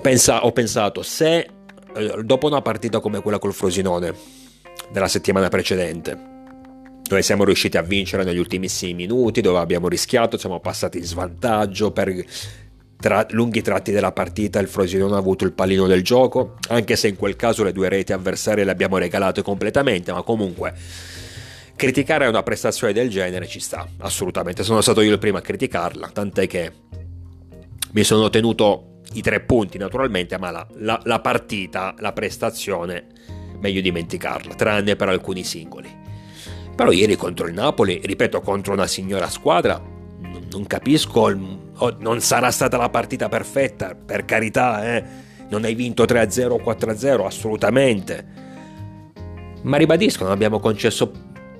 pensa, 0.00 0.44
ho 0.44 0.52
pensato, 0.52 1.02
se 1.02 1.48
dopo 2.22 2.46
una 2.46 2.62
partita 2.62 3.00
come 3.00 3.20
quella 3.20 3.38
col 3.38 3.52
Frosinone 3.52 4.14
della 4.90 5.08
settimana 5.08 5.48
precedente, 5.48 6.28
dove 7.02 7.22
siamo 7.22 7.44
riusciti 7.44 7.76
a 7.76 7.82
vincere 7.82 8.24
negli 8.24 8.38
ultimissimi 8.38 8.94
minuti, 8.94 9.40
dove 9.40 9.58
abbiamo 9.58 9.88
rischiato, 9.88 10.38
siamo 10.38 10.60
passati 10.60 10.98
in 10.98 11.04
svantaggio 11.04 11.90
per 11.90 12.24
tra, 12.96 13.26
lunghi 13.30 13.62
tratti 13.62 13.92
della 13.92 14.12
partita, 14.12 14.60
il 14.60 14.68
Frosinone 14.68 15.14
ha 15.14 15.18
avuto 15.18 15.44
il 15.44 15.52
pallino 15.52 15.86
del 15.86 16.02
gioco, 16.02 16.56
anche 16.68 16.96
se 16.96 17.08
in 17.08 17.16
quel 17.16 17.34
caso 17.34 17.64
le 17.64 17.72
due 17.72 17.88
reti 17.88 18.12
avversarie 18.12 18.62
le 18.62 18.70
abbiamo 18.70 18.98
regalate 18.98 19.42
completamente, 19.42 20.12
ma 20.12 20.22
comunque 20.22 20.74
criticare 21.74 22.26
una 22.26 22.42
prestazione 22.42 22.92
del 22.92 23.08
genere 23.08 23.46
ci 23.46 23.58
sta, 23.58 23.88
assolutamente, 23.98 24.62
sono 24.62 24.82
stato 24.82 25.00
io 25.00 25.12
il 25.12 25.18
primo 25.18 25.38
a 25.38 25.40
criticarla, 25.40 26.10
tant'è 26.12 26.46
che 26.46 26.72
mi 27.92 28.04
sono 28.04 28.28
tenuto 28.28 28.89
i 29.14 29.22
tre 29.22 29.40
punti 29.40 29.78
naturalmente, 29.78 30.38
ma 30.38 30.50
la, 30.50 30.66
la, 30.74 31.00
la 31.04 31.20
partita, 31.20 31.94
la 31.98 32.12
prestazione, 32.12 33.06
meglio 33.58 33.80
dimenticarla, 33.80 34.54
tranne 34.54 34.96
per 34.96 35.08
alcuni 35.08 35.42
singoli. 35.42 35.88
Però 36.74 36.92
ieri 36.92 37.16
contro 37.16 37.46
il 37.46 37.54
Napoli, 37.54 38.00
ripeto, 38.02 38.40
contro 38.40 38.72
una 38.72 38.86
signora 38.86 39.28
squadra, 39.28 39.82
non 40.50 40.66
capisco, 40.66 41.20
oh, 41.76 41.96
non 41.98 42.20
sarà 42.20 42.50
stata 42.50 42.76
la 42.76 42.88
partita 42.88 43.28
perfetta, 43.28 43.94
per 43.94 44.24
carità, 44.24 44.96
eh? 44.96 45.04
non 45.48 45.64
hai 45.64 45.74
vinto 45.74 46.04
3-0 46.04 46.50
o 46.50 46.56
4-0, 46.56 47.24
assolutamente. 47.24 48.38
Ma 49.62 49.76
ribadisco, 49.76 50.22
non 50.22 50.32
abbiamo 50.32 50.58
concesso 50.58 51.10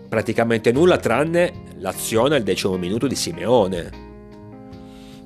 praticamente 0.09 0.73
nulla 0.73 0.97
tranne 0.97 1.53
l'azione 1.77 2.37
al 2.37 2.43
decimo 2.43 2.77
minuto 2.77 3.07
di 3.07 3.15
Simeone 3.15 4.09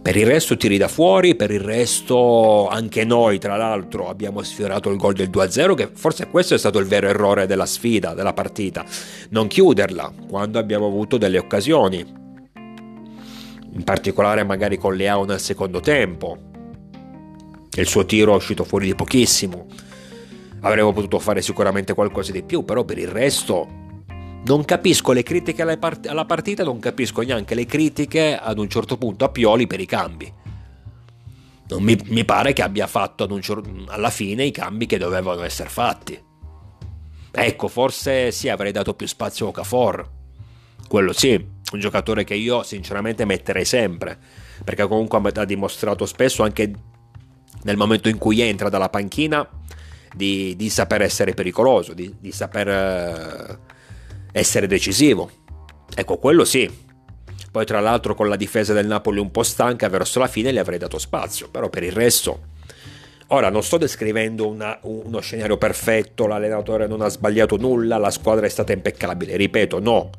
per 0.05 0.17
il 0.17 0.27
resto 0.27 0.59
tiri 0.59 0.77
da 0.77 0.87
fuori, 0.87 1.35
per 1.35 1.51
il 1.51 1.61
resto 1.61 2.69
anche 2.69 3.07
noi 3.07 3.39
tra 3.39 3.57
l'altro 3.57 4.11
abbiamo 4.11 4.43
sfiorato 4.43 4.91
il 4.91 4.99
gol 4.99 5.15
del 5.15 5.31
2-0 5.31 5.73
che 5.73 5.89
forse 5.95 6.29
questo 6.29 6.53
è 6.53 6.59
stato 6.59 6.79
il 6.79 6.85
vero 6.85 7.09
errore 7.09 7.47
della 7.47 7.65
sfida, 7.65 8.13
della 8.13 8.35
partita, 8.35 8.85
non 9.31 9.47
chiuderla 9.47 10.13
quando 10.29 10.59
abbiamo 10.59 10.89
avuto 10.89 11.17
delle 11.17 11.39
occasioni, 11.39 12.05
in 13.73 13.83
particolare 13.83 14.45
magari 14.45 14.77
con 14.77 14.95
Leao 14.95 15.25
nel 15.25 15.41
secondo 15.41 15.81
tempo, 15.81 16.37
il 17.75 17.87
suo 17.87 18.05
tiro 18.05 18.35
è 18.35 18.37
uscito 18.37 18.65
fuori 18.65 18.85
di 18.85 18.95
pochissimo, 18.95 19.69
avremmo 20.61 20.93
potuto 20.93 21.19
fare 21.19 21.41
sicuramente 21.41 21.95
qualcosa 21.95 22.31
di 22.31 22.43
più, 22.43 22.63
però 22.67 22.85
per 22.85 22.99
il 22.99 23.09
resto 23.09 23.84
non 24.45 24.65
capisco 24.65 25.13
le 25.13 25.23
critiche 25.23 25.63
alla 25.63 26.25
partita, 26.25 26.65
non 26.65 26.79
capisco 26.79 27.23
neanche 27.23 27.55
le 27.55 27.65
critiche 27.65 28.37
ad 28.37 28.59
un 28.59 28.69
certo 28.69 28.99
punto 28.99 29.25
a 29.25 29.31
Pioli 29.31 29.67
per 29.67 29.81
i 29.81 29.87
cambi. 29.87 30.33
Non 31.67 31.83
mi, 31.83 31.99
mi 32.09 32.25
pare 32.27 32.53
che 32.53 32.63
abbia 32.63 32.87
fatto 32.87 33.27
certo, 33.41 33.71
alla 33.87 34.11
fine 34.11 34.45
i 34.45 34.51
cambi 34.51 34.85
che 34.85 34.99
dovevano 34.99 35.43
essere 35.43 35.71
fatti. 35.71 36.23
Ecco, 37.31 37.69
forse 37.69 38.31
sì, 38.33 38.49
avrei 38.51 38.71
dato 38.71 38.95
più 38.95 39.07
spazio 39.07 39.47
a 39.47 39.49
Okafor. 39.49 40.11
Quello 40.87 41.13
sì, 41.15 41.33
un 41.33 41.81
giocatore 41.81 42.25
che 42.25 42.35
io 42.35 42.63
sinceramente 42.63 43.25
metterei 43.25 43.65
sempre, 43.65 44.19
perché 44.63 44.87
comunque 44.87 45.33
ha 45.35 45.45
dimostrato 45.45 46.05
spesso 46.05 46.43
anche 46.43 46.71
nel 47.63 47.79
momento 47.79 48.11
in 48.11 48.19
cui 48.19 48.43
entra 48.43 48.69
dalla 48.69 48.91
panchina 48.91 49.49
di, 50.15 50.55
di 50.55 50.69
saper 50.69 51.01
essere 51.01 51.33
pericoloso, 51.33 51.95
di, 51.95 52.15
di 52.21 52.31
saper... 52.31 52.69
Eh, 52.69 53.73
essere 54.35 54.67
decisivo. 54.67 55.31
Ecco, 55.95 56.19
quello 56.19 56.45
sì. 56.45 56.69
Poi 57.53 57.65
tra 57.65 57.79
l'altro 57.79 58.17
con 58.17 58.29
la 58.29 58.35
difesa 58.35 58.73
del 58.73 58.87
Napoli 58.87 59.21
un 59.21 59.31
po' 59.31 59.45
stanca, 59.45 59.89
verso 59.89 60.19
la 60.19 60.27
fine 60.27 60.51
le 60.51 60.59
avrei 60.59 60.79
dato 60.79 60.99
spazio, 60.99 61.49
però 61.49 61.71
per 61.71 61.85
il 61.85 61.93
resto... 61.93 62.53
Ora 63.29 63.49
non 63.49 63.63
sto 63.63 63.79
descrivendo 63.79 64.47
una, 64.47 64.79
uno 64.83 65.21
scenario 65.21 65.57
perfetto, 65.57 66.27
l'allenatore 66.27 66.87
non 66.87 67.01
ha 67.01 67.09
sbagliato 67.09 67.57
nulla, 67.57 67.97
la 67.97 68.11
squadra 68.11 68.45
è 68.45 68.51
stata 68.51 68.73
impeccabile, 68.73 69.37
ripeto, 69.37 69.81
no. 69.81 70.11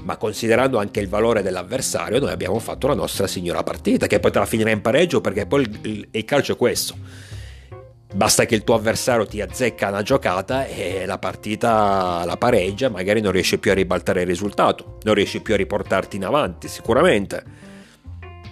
Ma 0.00 0.16
considerando 0.16 0.78
anche 0.78 0.98
il 0.98 1.08
valore 1.08 1.42
dell'avversario, 1.42 2.18
noi 2.18 2.32
abbiamo 2.32 2.58
fatto 2.58 2.88
la 2.88 2.94
nostra 2.94 3.28
signora 3.28 3.62
partita, 3.62 4.08
che 4.08 4.18
potrà 4.18 4.44
finire 4.44 4.72
in 4.72 4.80
pareggio 4.80 5.20
perché 5.20 5.46
poi 5.46 5.62
il, 5.62 5.78
il, 5.82 6.08
il 6.10 6.24
calcio 6.24 6.54
è 6.54 6.56
questo 6.56 6.96
Basta 8.14 8.44
che 8.44 8.54
il 8.54 8.62
tuo 8.62 8.74
avversario 8.74 9.24
ti 9.24 9.40
azzecca 9.40 9.88
una 9.88 10.02
giocata 10.02 10.66
e 10.66 11.06
la 11.06 11.18
partita 11.18 12.24
la 12.26 12.36
pareggia, 12.36 12.90
magari 12.90 13.22
non 13.22 13.32
riesci 13.32 13.58
più 13.58 13.70
a 13.70 13.74
ribaltare 13.74 14.20
il 14.20 14.26
risultato, 14.26 14.98
non 15.04 15.14
riesci 15.14 15.40
più 15.40 15.54
a 15.54 15.56
riportarti 15.56 16.16
in 16.16 16.26
avanti, 16.26 16.68
sicuramente. 16.68 17.42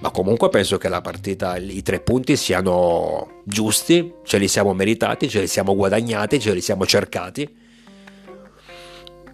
Ma 0.01 0.11
comunque 0.11 0.49
penso 0.49 0.79
che 0.79 0.89
la 0.89 1.03
partita, 1.03 1.59
i 1.59 1.83
tre 1.83 2.01
punti 2.01 2.37
siano 2.37 3.43
giusti, 3.45 4.15
ce 4.25 4.39
li 4.39 4.49
siamo 4.49 4.73
meritati, 4.73 5.29
ce 5.29 5.41
li 5.41 5.47
siamo 5.47 5.75
guadagnati, 5.75 6.41
ce 6.41 6.55
li 6.55 6.63
siamo 6.63 6.87
cercati. 6.87 7.57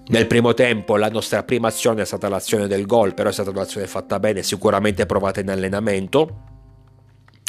Nel 0.08 0.26
primo 0.26 0.54
tempo 0.54 0.96
la 0.96 1.08
nostra 1.08 1.44
prima 1.44 1.68
azione 1.68 2.02
è 2.02 2.04
stata 2.04 2.28
l'azione 2.28 2.66
del 2.66 2.84
gol, 2.84 3.14
però 3.14 3.28
è 3.28 3.32
stata 3.32 3.50
un'azione 3.50 3.86
fatta 3.86 4.18
bene, 4.18 4.42
sicuramente 4.42 5.06
provata 5.06 5.38
in 5.38 5.50
allenamento 5.50 6.55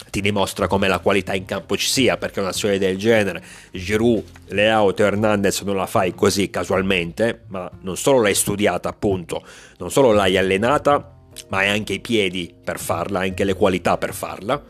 ti 0.10 0.22
dimostra 0.22 0.68
come 0.68 0.88
la 0.88 1.00
qualità 1.00 1.34
in 1.34 1.46
campo 1.46 1.78
ci 1.78 1.88
sia, 1.88 2.18
perché 2.18 2.40
un'azione 2.40 2.78
del 2.78 2.98
genere, 2.98 3.44
Giroud, 3.72 4.24
Leao, 4.48 4.94
Teo 4.94 5.08
Hernandez 5.08 5.62
non 5.62 5.76
la 5.76 5.86
fai 5.86 6.14
così 6.14 6.50
casualmente, 6.50 7.44
ma 7.48 7.70
non 7.82 7.98
solo 7.98 8.22
l'hai 8.22 8.36
studiata 8.36 8.90
appunto, 8.90 9.44
non 9.78 9.92
solo 9.92 10.12
l'hai 10.12 10.38
allenata, 10.38 11.16
ma 11.50 11.60
hai 11.60 11.70
anche 11.70 11.94
i 11.94 12.00
piedi 12.00 12.54
per 12.64 12.80
farla, 12.80 13.20
anche 13.20 13.44
le 13.44 13.54
qualità 13.54 13.98
per 13.98 14.14
farla, 14.14 14.62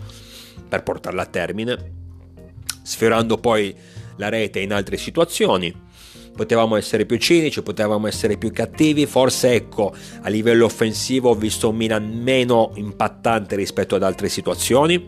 per 0.68 0.84
portarla 0.84 1.22
a 1.22 1.28
termine, 1.28 1.92
sfiorando 2.84 3.38
poi 3.38 3.76
la 4.18 4.30
rete 4.30 4.60
in 4.60 4.74
altre 4.74 4.98
situazioni 4.98 5.86
potevamo 6.38 6.78
essere 6.78 7.06
più 7.06 7.18
cinici, 7.18 7.64
potevamo 7.64 8.08
essere 8.08 8.38
più 8.38 8.52
cattivi, 8.52 9.06
forse 9.08 9.54
ecco 9.54 9.94
a 10.22 10.30
livello 10.30 10.66
offensivo 10.66 11.32
ho 11.32 11.36
visto 11.36 11.70
un 11.70 11.76
Milan 11.76 12.08
meno 12.08 12.72
impattante 12.76 13.56
rispetto 13.56 13.96
ad 13.96 14.04
altre 14.04 14.30
situazioni, 14.30 15.06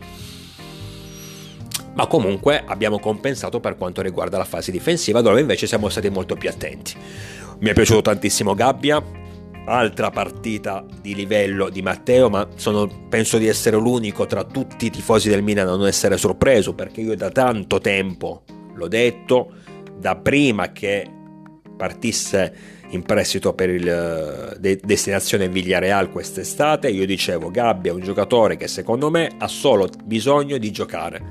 ma 1.94 2.08
comunque 2.08 2.64
abbiamo 2.66 3.00
compensato 3.00 3.60
per 3.60 3.78
quanto 3.78 4.02
riguarda 4.02 4.38
la 4.38 4.44
fase 4.44 4.72
difensiva 4.72 5.22
dove 5.22 5.40
invece 5.40 5.68
siamo 5.68 5.88
stati 5.88 6.10
molto 6.10 6.36
più 6.36 6.50
attenti. 6.50 6.94
Mi 7.60 7.70
è 7.70 7.74
piaciuto 7.74 8.02
tantissimo 8.02 8.56
Gabbia, 8.56 9.02
altra 9.66 10.10
partita 10.10 10.84
di 11.00 11.14
livello 11.14 11.70
di 11.70 11.84
Matteo, 11.84 12.30
ma 12.30 12.48
sono, 12.56 12.90
penso 13.08 13.38
di 13.38 13.48
essere 13.48 13.78
l'unico 13.78 14.26
tra 14.26 14.44
tutti 14.44 14.88
i 14.88 14.90
tifosi 14.90 15.30
del 15.30 15.44
Milan 15.44 15.68
a 15.68 15.76
non 15.76 15.86
essere 15.86 16.18
sorpreso 16.18 16.74
perché 16.74 17.02
io 17.02 17.16
da 17.16 17.30
tanto 17.30 17.80
tempo 17.80 18.44
l'ho 18.74 18.88
detto, 18.88 19.52
da 20.00 20.16
prima 20.16 20.72
che 20.72 21.06
partisse 21.80 22.78
in 22.90 23.04
prestito 23.04 23.54
per 23.54 23.70
il 23.70 23.88
eh, 23.88 24.60
de- 24.60 24.82
destinazione 24.84 25.48
Villareal 25.48 26.12
quest'estate, 26.12 26.90
io 26.90 27.06
dicevo 27.06 27.50
Gabbia 27.52 27.92
è 27.92 27.96
un 27.96 28.02
giocatore 28.02 28.58
che 28.58 28.68
secondo 28.68 29.10
me 29.10 29.32
ha 29.38 29.48
solo 29.48 29.88
bisogno 30.04 30.58
di 30.58 30.72
giocare, 30.72 31.22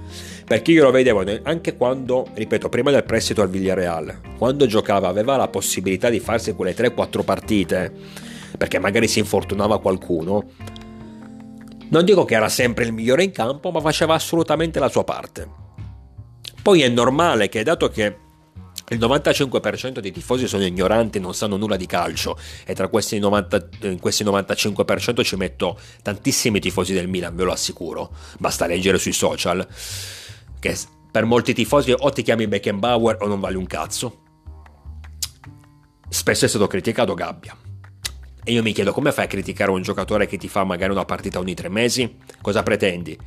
perché 0.46 0.72
io 0.72 0.84
lo 0.84 0.90
vedevo 0.90 1.22
anche 1.42 1.76
quando, 1.76 2.28
ripeto, 2.32 2.70
prima 2.70 2.90
del 2.90 3.04
prestito 3.04 3.42
al 3.42 3.50
Villareal, 3.50 4.20
quando 4.38 4.64
giocava 4.64 5.08
aveva 5.08 5.36
la 5.36 5.48
possibilità 5.48 6.08
di 6.08 6.20
farsi 6.20 6.54
quelle 6.54 6.74
3-4 6.74 7.24
partite, 7.24 7.92
perché 8.56 8.78
magari 8.78 9.06
si 9.06 9.18
infortunava 9.18 9.80
qualcuno, 9.80 10.46
Non 11.90 12.04
dico 12.04 12.26
che 12.26 12.34
era 12.34 12.50
sempre 12.50 12.84
il 12.84 12.92
migliore 12.92 13.24
in 13.24 13.30
campo, 13.30 13.70
ma 13.70 13.80
faceva 13.80 14.12
assolutamente 14.12 14.78
la 14.78 14.90
sua 14.90 15.04
parte. 15.04 15.48
Poi 16.62 16.82
è 16.82 16.88
normale 16.88 17.48
che, 17.48 17.62
dato 17.62 17.88
che 17.88 18.27
il 18.90 18.98
95% 18.98 19.98
dei 19.98 20.12
tifosi 20.12 20.46
sono 20.46 20.64
ignoranti, 20.64 21.20
non 21.20 21.34
sanno 21.34 21.56
nulla 21.56 21.76
di 21.76 21.86
calcio 21.86 22.38
e 22.64 22.74
tra 22.74 22.88
questi, 22.88 23.18
90, 23.18 23.68
in 23.82 23.98
questi 23.98 24.24
95% 24.24 25.22
ci 25.22 25.36
metto 25.36 25.78
tantissimi 26.02 26.60
tifosi 26.60 26.94
del 26.94 27.08
Milan, 27.08 27.36
ve 27.36 27.44
lo 27.44 27.52
assicuro, 27.52 28.10
basta 28.38 28.66
leggere 28.66 28.98
sui 28.98 29.12
social, 29.12 29.66
che 30.58 30.76
per 31.10 31.24
molti 31.24 31.52
tifosi 31.52 31.94
o 31.96 32.10
ti 32.10 32.22
chiami 32.22 32.46
Beckenbauer 32.46 33.18
o 33.20 33.26
non 33.26 33.40
vale 33.40 33.56
un 33.56 33.66
cazzo. 33.66 34.22
Spesso 36.08 36.46
è 36.46 36.48
stato 36.48 36.66
criticato 36.66 37.14
Gabbia. 37.14 37.56
E 38.42 38.52
io 38.52 38.62
mi 38.62 38.72
chiedo 38.72 38.92
come 38.92 39.12
fai 39.12 39.26
a 39.26 39.28
criticare 39.28 39.70
un 39.70 39.82
giocatore 39.82 40.26
che 40.26 40.38
ti 40.38 40.48
fa 40.48 40.64
magari 40.64 40.90
una 40.90 41.04
partita 41.04 41.38
ogni 41.38 41.52
tre 41.54 41.68
mesi? 41.68 42.16
Cosa 42.40 42.62
pretendi? 42.62 43.18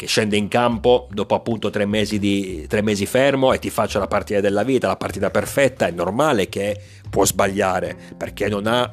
Che 0.00 0.06
scende 0.06 0.38
in 0.38 0.48
campo 0.48 1.08
dopo 1.10 1.34
appunto 1.34 1.68
tre 1.68 1.84
mesi, 1.84 2.18
di, 2.18 2.64
tre 2.66 2.80
mesi 2.80 3.04
fermo 3.04 3.52
e 3.52 3.58
ti 3.58 3.68
faccia 3.68 3.98
la 3.98 4.06
partita 4.06 4.40
della 4.40 4.62
vita, 4.62 4.86
la 4.86 4.96
partita 4.96 5.28
perfetta? 5.28 5.86
È 5.86 5.90
normale 5.90 6.48
che 6.48 6.74
può 7.10 7.26
sbagliare 7.26 7.94
perché 8.16 8.48
non 8.48 8.66
ha 8.66 8.90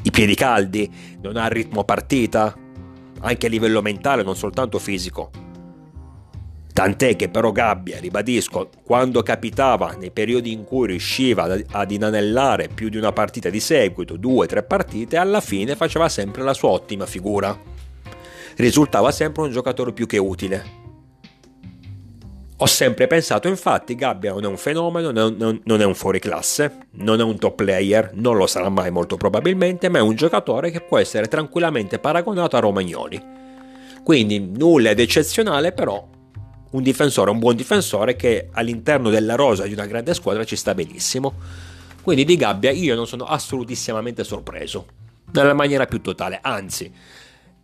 i 0.00 0.10
piedi 0.12 0.36
caldi, 0.36 0.88
non 1.20 1.36
ha 1.36 1.46
il 1.46 1.50
ritmo 1.50 1.82
partita, 1.82 2.54
anche 3.18 3.46
a 3.46 3.48
livello 3.48 3.82
mentale, 3.82 4.22
non 4.22 4.36
soltanto 4.36 4.78
fisico. 4.78 5.32
Tant'è 6.72 7.16
che 7.16 7.28
però 7.28 7.50
Gabbia, 7.50 7.98
ribadisco, 7.98 8.70
quando 8.84 9.24
capitava 9.24 9.96
nei 9.98 10.12
periodi 10.12 10.52
in 10.52 10.62
cui 10.62 10.86
riusciva 10.86 11.48
ad 11.72 11.90
inanellare 11.90 12.68
più 12.68 12.88
di 12.90 12.96
una 12.96 13.10
partita 13.10 13.50
di 13.50 13.58
seguito, 13.58 14.16
due 14.16 14.46
tre 14.46 14.62
partite, 14.62 15.16
alla 15.16 15.40
fine 15.40 15.74
faceva 15.74 16.08
sempre 16.08 16.44
la 16.44 16.54
sua 16.54 16.68
ottima 16.68 17.06
figura. 17.06 17.72
Risultava 18.56 19.10
sempre 19.10 19.42
un 19.42 19.50
giocatore 19.50 19.92
più 19.92 20.06
che 20.06 20.18
utile. 20.18 20.82
Ho 22.58 22.66
sempre 22.66 23.08
pensato, 23.08 23.48
infatti, 23.48 23.96
Gabbia 23.96 24.32
non 24.32 24.44
è 24.44 24.46
un 24.46 24.56
fenomeno, 24.56 25.10
non 25.10 25.80
è 25.80 25.84
un 25.84 25.94
fuoriclasse, 25.94 26.78
non 26.92 27.18
è 27.18 27.22
un 27.22 27.36
top 27.36 27.56
player, 27.56 28.12
non 28.14 28.36
lo 28.36 28.46
sarà 28.46 28.68
mai 28.68 28.90
molto 28.92 29.16
probabilmente, 29.16 29.88
ma 29.88 29.98
è 29.98 30.02
un 30.02 30.14
giocatore 30.14 30.70
che 30.70 30.80
può 30.80 30.98
essere 30.98 31.26
tranquillamente 31.26 31.98
paragonato 31.98 32.56
a 32.56 32.60
Romagnoli. 32.60 33.20
Quindi 34.04 34.38
nulla 34.38 34.90
ed 34.90 35.00
eccezionale, 35.00 35.72
però 35.72 36.06
un 36.70 36.82
difensore, 36.82 37.30
un 37.30 37.40
buon 37.40 37.56
difensore 37.56 38.14
che 38.14 38.48
all'interno 38.52 39.10
della 39.10 39.34
rosa 39.34 39.64
di 39.64 39.72
una 39.72 39.86
grande 39.86 40.14
squadra 40.14 40.44
ci 40.44 40.56
sta 40.56 40.74
benissimo. 40.74 41.34
Quindi 42.02 42.24
di 42.24 42.36
Gabbia 42.36 42.70
io 42.70 42.94
non 42.94 43.06
sono 43.06 43.24
assolutissimamente 43.24 44.22
sorpreso, 44.24 44.86
nella 45.32 45.54
maniera 45.54 45.86
più 45.86 46.00
totale, 46.00 46.38
anzi, 46.40 46.92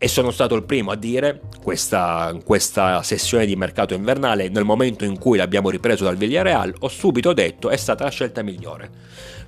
e 0.03 0.09
sono 0.09 0.31
stato 0.31 0.55
il 0.55 0.63
primo 0.63 0.93
a 0.93 0.97
dire 0.97 1.43
questa, 1.63 2.35
questa 2.43 3.03
sessione 3.03 3.45
di 3.45 3.55
mercato 3.55 3.93
invernale, 3.93 4.49
nel 4.49 4.65
momento 4.65 5.05
in 5.05 5.19
cui 5.19 5.37
l'abbiamo 5.37 5.69
ripreso 5.69 6.05
dal 6.05 6.17
Villarreal, 6.17 6.75
ho 6.79 6.89
subito 6.89 7.35
detto 7.35 7.69
è 7.69 7.77
stata 7.77 8.05
la 8.05 8.11
scelta 8.11 8.41
migliore, 8.41 8.91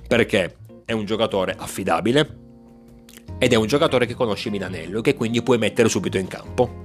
perché 0.07 0.57
è 0.85 0.91
un 0.91 1.05
giocatore 1.05 1.55
affidabile 1.57 2.37
ed 3.39 3.51
è 3.51 3.55
un 3.55 3.65
giocatore 3.65 4.05
che 4.05 4.13
conosce 4.13 4.51
Milanello 4.51 4.99
e 4.99 5.01
che 5.01 5.15
quindi 5.15 5.41
puoi 5.41 5.57
mettere 5.57 5.89
subito 5.89 6.19
in 6.19 6.27
campo. 6.27 6.81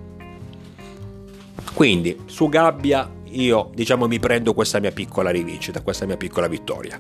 Quindi 1.75 2.23
su 2.25 2.49
Gabbia 2.49 3.17
io 3.33 3.71
diciamo 3.75 4.07
mi 4.07 4.19
prendo 4.19 4.55
questa 4.55 4.81
mia 4.81 4.93
piccola 4.93 5.29
rivincita, 5.29 5.83
questa 5.83 6.07
mia 6.07 6.17
piccola 6.17 6.49
vittoria. 6.49 6.99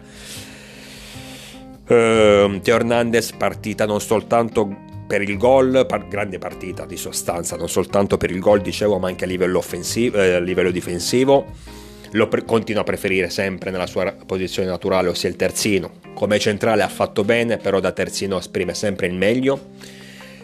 Uh, 1.88 2.60
Teo 2.60 2.74
Hernandez 2.74 3.32
partita 3.32 3.86
non 3.86 4.02
soltanto 4.02 4.84
per 5.08 5.22
il 5.22 5.36
gol, 5.36 5.86
par- 5.88 6.06
grande 6.06 6.38
partita 6.38 6.84
di 6.84 6.96
sostanza, 6.96 7.56
non 7.56 7.68
soltanto 7.68 8.16
per 8.16 8.30
il 8.30 8.38
gol 8.38 8.60
dicevo 8.60 8.98
ma 8.98 9.08
anche 9.08 9.24
a 9.24 9.26
livello, 9.26 9.64
eh, 9.72 10.34
a 10.34 10.38
livello 10.38 10.70
difensivo. 10.70 11.46
Lo 12.12 12.28
pre- 12.28 12.44
continua 12.44 12.82
a 12.82 12.84
preferire 12.84 13.28
sempre 13.30 13.70
nella 13.70 13.86
sua 13.86 14.14
posizione 14.24 14.68
naturale, 14.68 15.08
ossia 15.08 15.28
il 15.28 15.36
terzino. 15.36 15.92
Come 16.14 16.38
centrale 16.38 16.82
ha 16.82 16.88
fatto 16.88 17.24
bene, 17.24 17.56
però 17.56 17.80
da 17.80 17.90
terzino 17.90 18.38
esprime 18.38 18.74
sempre 18.74 19.08
il 19.08 19.14
meglio 19.14 19.60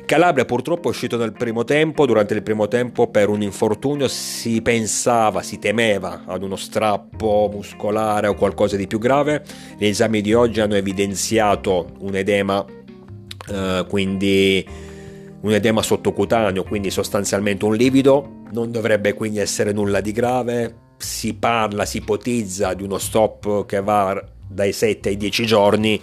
Calabria 0.07 0.45
purtroppo 0.45 0.89
è 0.89 0.91
uscito 0.91 1.17
nel 1.17 1.33
primo 1.33 1.65
tempo, 1.65 2.05
durante 2.05 2.35
il 2.35 2.43
primo 2.43 2.69
tempo 2.69 3.09
per 3.09 3.31
un 3.31 3.41
infortunio 3.41 4.07
si 4.07 4.61
pensava, 4.61 5.41
si 5.41 5.59
temeva 5.59 6.25
ad 6.27 6.43
uno 6.43 6.57
strappo 6.57 7.49
muscolare 7.51 8.27
o 8.27 8.35
qualcosa 8.35 8.77
di 8.77 8.87
più 8.87 8.99
grave, 8.99 9.43
gli 9.79 9.87
esami 9.87 10.21
di 10.21 10.35
oggi 10.35 10.61
hanno 10.61 10.75
evidenziato 10.75 11.93
un 12.01 12.15
edema, 12.17 12.63
eh, 13.49 13.85
quindi 13.89 14.67
un 15.41 15.53
edema 15.53 15.83
sottocutaneo, 15.83 16.63
quindi 16.65 16.91
sostanzialmente 16.91 17.65
un 17.65 17.75
livido, 17.75 18.43
non 18.53 18.71
dovrebbe 18.71 19.15
quindi 19.15 19.39
essere 19.39 19.73
nulla 19.73 20.01
di 20.01 20.13
grave, 20.13 20.77
si 20.97 21.35
parla, 21.35 21.85
si 21.85 21.99
ipotizza 21.99 22.73
di 22.75 22.83
uno 22.83 22.99
stop 22.99 23.67
che 23.67 23.83
va 23.83 24.23
dai 24.47 24.73
7 24.73 25.11
ai 25.11 25.17
10 25.17 25.47
giorni, 25.47 26.01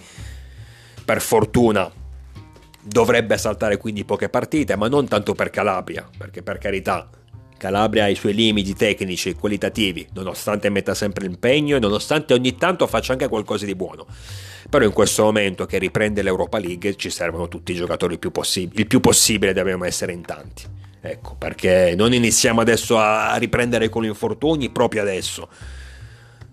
per 1.04 1.20
fortuna 1.20 1.90
Dovrebbe 2.84 3.38
saltare 3.38 3.76
quindi 3.76 4.04
poche 4.04 4.28
partite, 4.28 4.74
ma 4.74 4.88
non 4.88 5.06
tanto 5.06 5.34
per 5.34 5.50
Calabria, 5.50 6.08
perché 6.18 6.42
per 6.42 6.58
carità, 6.58 7.08
Calabria 7.56 8.04
ha 8.04 8.08
i 8.08 8.16
suoi 8.16 8.34
limiti 8.34 8.74
tecnici 8.74 9.28
e 9.28 9.34
qualitativi, 9.36 10.08
nonostante 10.14 10.68
metta 10.68 10.92
sempre 10.92 11.28
l'impegno 11.28 11.76
e 11.76 11.78
nonostante 11.78 12.34
ogni 12.34 12.56
tanto 12.56 12.88
faccia 12.88 13.12
anche 13.12 13.28
qualcosa 13.28 13.66
di 13.66 13.76
buono. 13.76 14.04
Però 14.68 14.84
in 14.84 14.92
questo 14.92 15.24
momento 15.24 15.66
che 15.66 15.78
riprende 15.78 16.22
l'Europa 16.22 16.58
League 16.58 16.96
ci 16.96 17.10
servono 17.10 17.48
tutti 17.48 17.72
i 17.72 17.74
giocatori 17.74 18.14
il 18.14 18.18
più, 18.18 18.30
possib- 18.30 18.78
il 18.78 18.86
più 18.86 19.00
possibile, 19.00 19.52
dobbiamo 19.52 19.84
essere 19.84 20.12
in 20.12 20.22
tanti. 20.22 20.64
Ecco, 21.00 21.34
perché 21.36 21.94
non 21.96 22.12
iniziamo 22.14 22.60
adesso 22.60 22.96
a 22.98 23.34
riprendere 23.36 23.88
con 23.88 24.04
gli 24.04 24.06
infortuni 24.06 24.70
proprio 24.70 25.02
adesso 25.02 25.48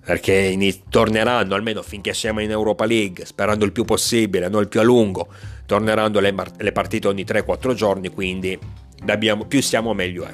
perché 0.09 0.57
torneranno 0.89 1.53
almeno 1.53 1.83
finché 1.83 2.15
siamo 2.15 2.39
in 2.39 2.49
Europa 2.49 2.83
League, 2.83 3.25
sperando 3.25 3.63
il 3.63 3.71
più 3.71 3.85
possibile, 3.85 4.49
non 4.49 4.61
il 4.61 4.67
più 4.67 4.79
a 4.79 4.83
lungo, 4.83 5.27
torneranno 5.67 6.19
le, 6.19 6.33
le 6.57 6.71
partite 6.71 7.07
ogni 7.07 7.23
3-4 7.23 7.75
giorni, 7.75 8.09
quindi 8.09 8.57
abbiamo, 9.05 9.45
più 9.45 9.61
siamo 9.61 9.93
meglio 9.93 10.25
è. 10.25 10.33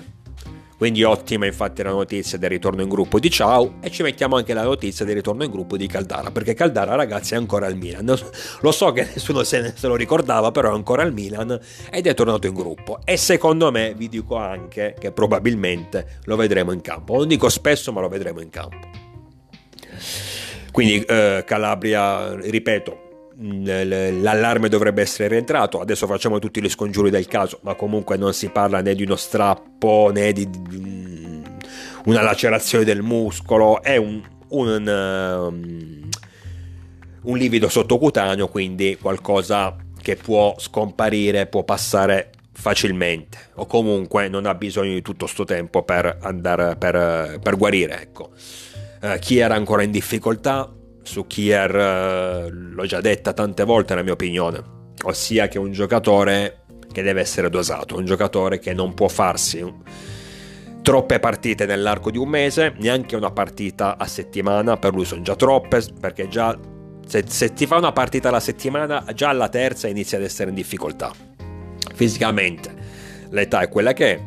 Quindi 0.77 1.03
ottima 1.03 1.45
infatti 1.45 1.81
la 1.83 1.91
notizia 1.91 2.37
del 2.37 2.49
ritorno 2.49 2.81
in 2.81 2.89
gruppo 2.89 3.17
di 3.17 3.29
Ciao 3.29 3.75
e 3.79 3.89
ci 3.89 4.03
mettiamo 4.03 4.35
anche 4.35 4.53
la 4.53 4.63
notizia 4.63 5.05
del 5.05 5.15
ritorno 5.15 5.45
in 5.45 5.51
gruppo 5.51 5.77
di 5.77 5.87
Caldara, 5.87 6.31
perché 6.31 6.53
Caldara 6.53 6.95
ragazzi 6.95 7.33
è 7.33 7.37
ancora 7.37 7.65
al 7.65 7.77
Milan. 7.77 8.05
Lo 8.59 8.71
so 8.71 8.91
che 8.91 9.07
nessuno 9.13 9.43
se, 9.43 9.61
ne, 9.61 9.73
se 9.75 9.87
lo 9.87 9.95
ricordava, 9.95 10.51
però 10.51 10.71
è 10.71 10.73
ancora 10.73 11.03
al 11.03 11.13
Milan 11.13 11.57
ed 11.89 12.07
è 12.07 12.13
tornato 12.13 12.47
in 12.47 12.53
gruppo. 12.53 12.99
E 13.05 13.15
secondo 13.15 13.71
me 13.71 13.93
vi 13.95 14.09
dico 14.09 14.35
anche 14.35 14.95
che 14.99 15.11
probabilmente 15.11 16.19
lo 16.25 16.35
vedremo 16.35 16.73
in 16.73 16.81
campo. 16.81 17.15
Non 17.15 17.27
dico 17.27 17.47
spesso, 17.47 17.93
ma 17.93 18.01
lo 18.01 18.09
vedremo 18.09 18.41
in 18.41 18.49
campo. 18.49 19.03
Quindi 20.71 21.01
eh, 21.03 21.43
Calabria, 21.45 22.35
ripeto, 22.35 23.04
l'allarme 23.37 24.69
dovrebbe 24.69 25.01
essere 25.01 25.29
rientrato. 25.29 25.79
Adesso 25.79 26.07
facciamo 26.07 26.39
tutti 26.39 26.61
gli 26.61 26.69
scongiuri 26.69 27.09
del 27.09 27.27
caso, 27.27 27.59
ma 27.63 27.75
comunque 27.75 28.17
non 28.17 28.33
si 28.33 28.49
parla 28.49 28.81
né 28.81 28.95
di 28.95 29.03
uno 29.03 29.15
strappo 29.15 30.11
né 30.13 30.31
di 30.31 30.47
una 32.05 32.21
lacerazione 32.21 32.83
del 32.83 33.01
muscolo, 33.01 33.81
è 33.81 33.97
un, 33.97 34.21
un, 34.49 34.87
um, 34.87 36.09
un 37.21 37.37
livido 37.37 37.67
sottocutaneo, 37.67 38.47
quindi 38.47 38.97
qualcosa 38.99 39.75
che 40.01 40.15
può 40.15 40.55
scomparire, 40.57 41.47
può 41.47 41.63
passare 41.63 42.29
facilmente. 42.51 43.37
O 43.55 43.65
comunque 43.65 44.27
non 44.27 44.45
ha 44.45 44.53
bisogno 44.53 44.93
di 44.93 45.01
tutto 45.01 45.25
questo 45.25 45.43
tempo 45.43 45.83
per 45.83 46.17
andare 46.21 46.75
per, 46.75 47.39
per 47.41 47.57
guarire 47.57 48.01
ecco. 48.01 48.29
Eh, 49.01 49.19
chi 49.19 49.39
era 49.39 49.55
ancora 49.55 49.83
in 49.83 49.91
difficoltà, 49.91 50.71
su 51.05 51.27
Kier 51.27 51.75
eh, 51.75 52.49
l'ho 52.49 52.85
già 52.85 52.99
detta 52.99 53.33
tante 53.33 53.63
volte 53.63 53.95
la 53.95 54.01
mia 54.01 54.13
opinione, 54.13 54.61
ossia 55.03 55.47
che 55.47 55.57
è 55.57 55.61
un 55.61 55.71
giocatore 55.71 56.63
che 56.91 57.03
deve 57.03 57.21
essere 57.21 57.49
dosato, 57.49 57.95
un 57.95 58.05
giocatore 58.05 58.59
che 58.59 58.73
non 58.73 58.93
può 58.93 59.07
farsi 59.07 59.63
troppe 60.81 61.19
partite 61.19 61.65
nell'arco 61.65 62.11
di 62.11 62.17
un 62.17 62.29
mese, 62.29 62.73
neanche 62.77 63.15
una 63.15 63.31
partita 63.31 63.97
a 63.97 64.05
settimana, 64.05 64.77
per 64.77 64.93
lui 64.93 65.05
sono 65.05 65.21
già 65.21 65.35
troppe, 65.35 65.81
perché 65.99 66.27
già 66.27 66.57
se, 67.05 67.23
se 67.27 67.53
ti 67.53 67.65
fa 67.65 67.77
una 67.77 67.91
partita 67.91 68.29
alla 68.29 68.39
settimana, 68.39 69.03
già 69.13 69.29
alla 69.29 69.49
terza 69.49 69.87
inizia 69.87 70.17
ad 70.17 70.23
essere 70.23 70.49
in 70.49 70.55
difficoltà. 70.55 71.11
Fisicamente 71.93 72.73
l'età 73.29 73.61
è 73.61 73.69
quella 73.69 73.93
che 73.93 74.13
è, 74.13 74.21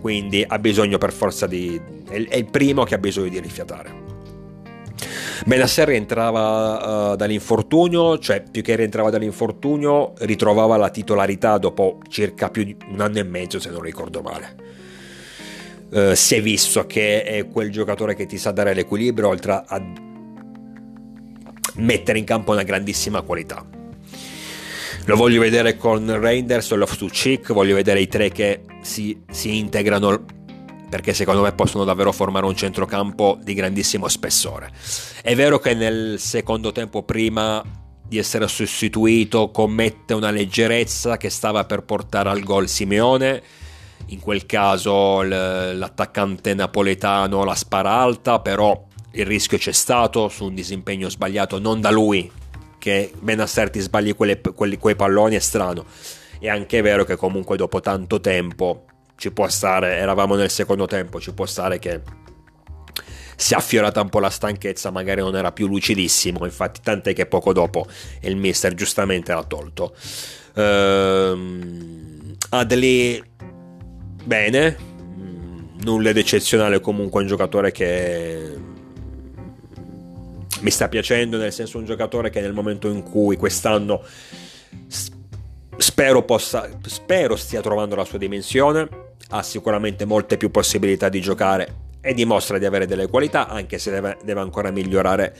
quindi 0.00 0.44
ha 0.46 0.58
bisogno 0.58 0.98
per 0.98 1.12
forza 1.12 1.46
di... 1.46 1.80
è 2.08 2.36
il 2.36 2.50
primo 2.50 2.84
che 2.84 2.94
ha 2.94 2.98
bisogno 2.98 3.28
di 3.28 3.40
rifiatare. 3.40 4.07
Benasser 5.44 5.88
rientrava 5.88 7.12
uh, 7.12 7.16
dall'infortunio, 7.16 8.18
cioè 8.18 8.42
più 8.42 8.62
che 8.62 8.76
rientrava 8.76 9.10
dall'infortunio, 9.10 10.14
ritrovava 10.18 10.76
la 10.76 10.90
titolarità 10.90 11.58
dopo 11.58 12.00
circa 12.08 12.50
più 12.50 12.64
di 12.64 12.76
un 12.90 13.00
anno 13.00 13.18
e 13.18 13.22
mezzo, 13.22 13.58
se 13.58 13.70
non 13.70 13.80
ricordo 13.80 14.20
male. 14.20 14.66
Uh, 15.90 16.14
si 16.14 16.34
è 16.34 16.42
visto 16.42 16.86
che 16.86 17.22
è 17.22 17.46
quel 17.48 17.70
giocatore 17.70 18.14
che 18.14 18.26
ti 18.26 18.36
sa 18.36 18.50
dare 18.50 18.74
l'equilibrio, 18.74 19.28
oltre 19.28 19.62
a 19.64 19.82
mettere 21.76 22.18
in 22.18 22.24
campo 22.24 22.52
una 22.52 22.64
grandissima 22.64 23.22
qualità. 23.22 23.64
lo 25.04 25.16
voglio 25.16 25.40
vedere 25.40 25.76
con 25.76 26.20
Reinders 26.20 26.72
Love 26.72 26.96
to 26.96 27.06
Chick, 27.06 27.52
voglio 27.52 27.74
vedere 27.74 28.00
i 28.00 28.08
tre 28.08 28.30
che 28.30 28.62
si, 28.82 29.22
si 29.30 29.56
integrano 29.56 30.36
perché 30.88 31.12
secondo 31.12 31.42
me 31.42 31.52
possono 31.52 31.84
davvero 31.84 32.12
formare 32.12 32.46
un 32.46 32.56
centrocampo 32.56 33.38
di 33.42 33.54
grandissimo 33.54 34.08
spessore. 34.08 34.70
È 35.22 35.34
vero 35.34 35.58
che 35.58 35.74
nel 35.74 36.18
secondo 36.18 36.72
tempo 36.72 37.02
prima 37.02 37.62
di 38.06 38.16
essere 38.16 38.48
sostituito 38.48 39.50
commette 39.50 40.14
una 40.14 40.30
leggerezza 40.30 41.18
che 41.18 41.28
stava 41.28 41.64
per 41.64 41.82
portare 41.82 42.30
al 42.30 42.42
gol 42.42 42.68
Simeone, 42.68 43.42
in 44.06 44.20
quel 44.20 44.46
caso 44.46 45.20
l'attaccante 45.22 46.54
napoletano 46.54 47.44
la 47.44 47.54
spara 47.54 47.90
alta, 47.90 48.40
però 48.40 48.86
il 49.12 49.26
rischio 49.26 49.58
c'è 49.58 49.72
stato 49.72 50.28
su 50.28 50.44
un 50.44 50.54
disimpegno 50.54 51.10
sbagliato 51.10 51.58
non 51.58 51.80
da 51.80 51.90
lui, 51.90 52.30
che 52.78 53.12
Benasser 53.18 53.68
ti 53.68 53.80
sbagli 53.80 54.14
quelle, 54.14 54.40
quelli, 54.40 54.78
quei 54.78 54.96
palloni 54.96 55.34
è 55.34 55.40
strano. 55.40 55.84
È 56.38 56.48
anche 56.48 56.80
vero 56.80 57.04
che 57.04 57.16
comunque 57.16 57.56
dopo 57.56 57.80
tanto 57.80 58.20
tempo 58.20 58.84
ci 59.18 59.32
può 59.32 59.48
stare, 59.48 59.96
eravamo 59.96 60.36
nel 60.36 60.48
secondo 60.48 60.86
tempo, 60.86 61.20
ci 61.20 61.32
può 61.32 61.44
stare 61.44 61.80
che 61.80 62.00
si 63.34 63.54
è 63.54 63.56
affiorata 63.56 64.00
un 64.00 64.08
po' 64.08 64.20
la 64.20 64.30
stanchezza, 64.30 64.90
magari 64.90 65.20
non 65.20 65.34
era 65.34 65.50
più 65.50 65.66
lucidissimo, 65.66 66.44
infatti 66.44 66.80
tant'è 66.80 67.12
che 67.14 67.26
poco 67.26 67.52
dopo 67.52 67.86
il 68.20 68.36
mister 68.36 68.74
giustamente 68.74 69.32
l'ha 69.32 69.42
tolto. 69.42 69.92
Ehm, 70.54 72.36
Adli 72.50 73.22
bene, 74.24 74.76
mm, 74.80 75.80
nulla 75.80 76.12
di 76.12 76.20
eccezionale 76.20 76.80
comunque 76.80 77.20
un 77.20 77.26
giocatore 77.26 77.72
che 77.72 78.56
mi 80.60 80.70
sta 80.70 80.88
piacendo, 80.88 81.38
nel 81.38 81.52
senso 81.52 81.78
un 81.78 81.84
giocatore 81.84 82.30
che 82.30 82.40
nel 82.40 82.52
momento 82.52 82.88
in 82.88 83.02
cui 83.02 83.36
quest'anno 83.36 84.00
spero, 85.76 86.22
possa, 86.22 86.68
spero 86.82 87.34
stia 87.34 87.60
trovando 87.60 87.96
la 87.96 88.04
sua 88.04 88.18
dimensione, 88.18 89.06
ha 89.30 89.42
sicuramente 89.42 90.04
molte 90.04 90.36
più 90.36 90.50
possibilità 90.50 91.08
di 91.08 91.20
giocare 91.20 91.86
e 92.00 92.14
dimostra 92.14 92.58
di 92.58 92.64
avere 92.64 92.86
delle 92.86 93.08
qualità, 93.08 93.48
anche 93.48 93.78
se 93.78 93.90
deve, 93.90 94.16
deve 94.24 94.40
ancora 94.40 94.70
migliorare 94.70 95.36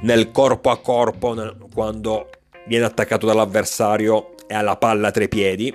nel 0.00 0.30
corpo 0.30 0.70
a 0.70 0.78
corpo 0.78 1.34
nel, 1.34 1.56
quando 1.72 2.30
viene 2.66 2.84
attaccato 2.84 3.26
dall'avversario 3.26 4.34
e 4.46 4.54
ha 4.54 4.62
la 4.62 4.76
palla 4.76 5.10
tre 5.10 5.28
piedi, 5.28 5.74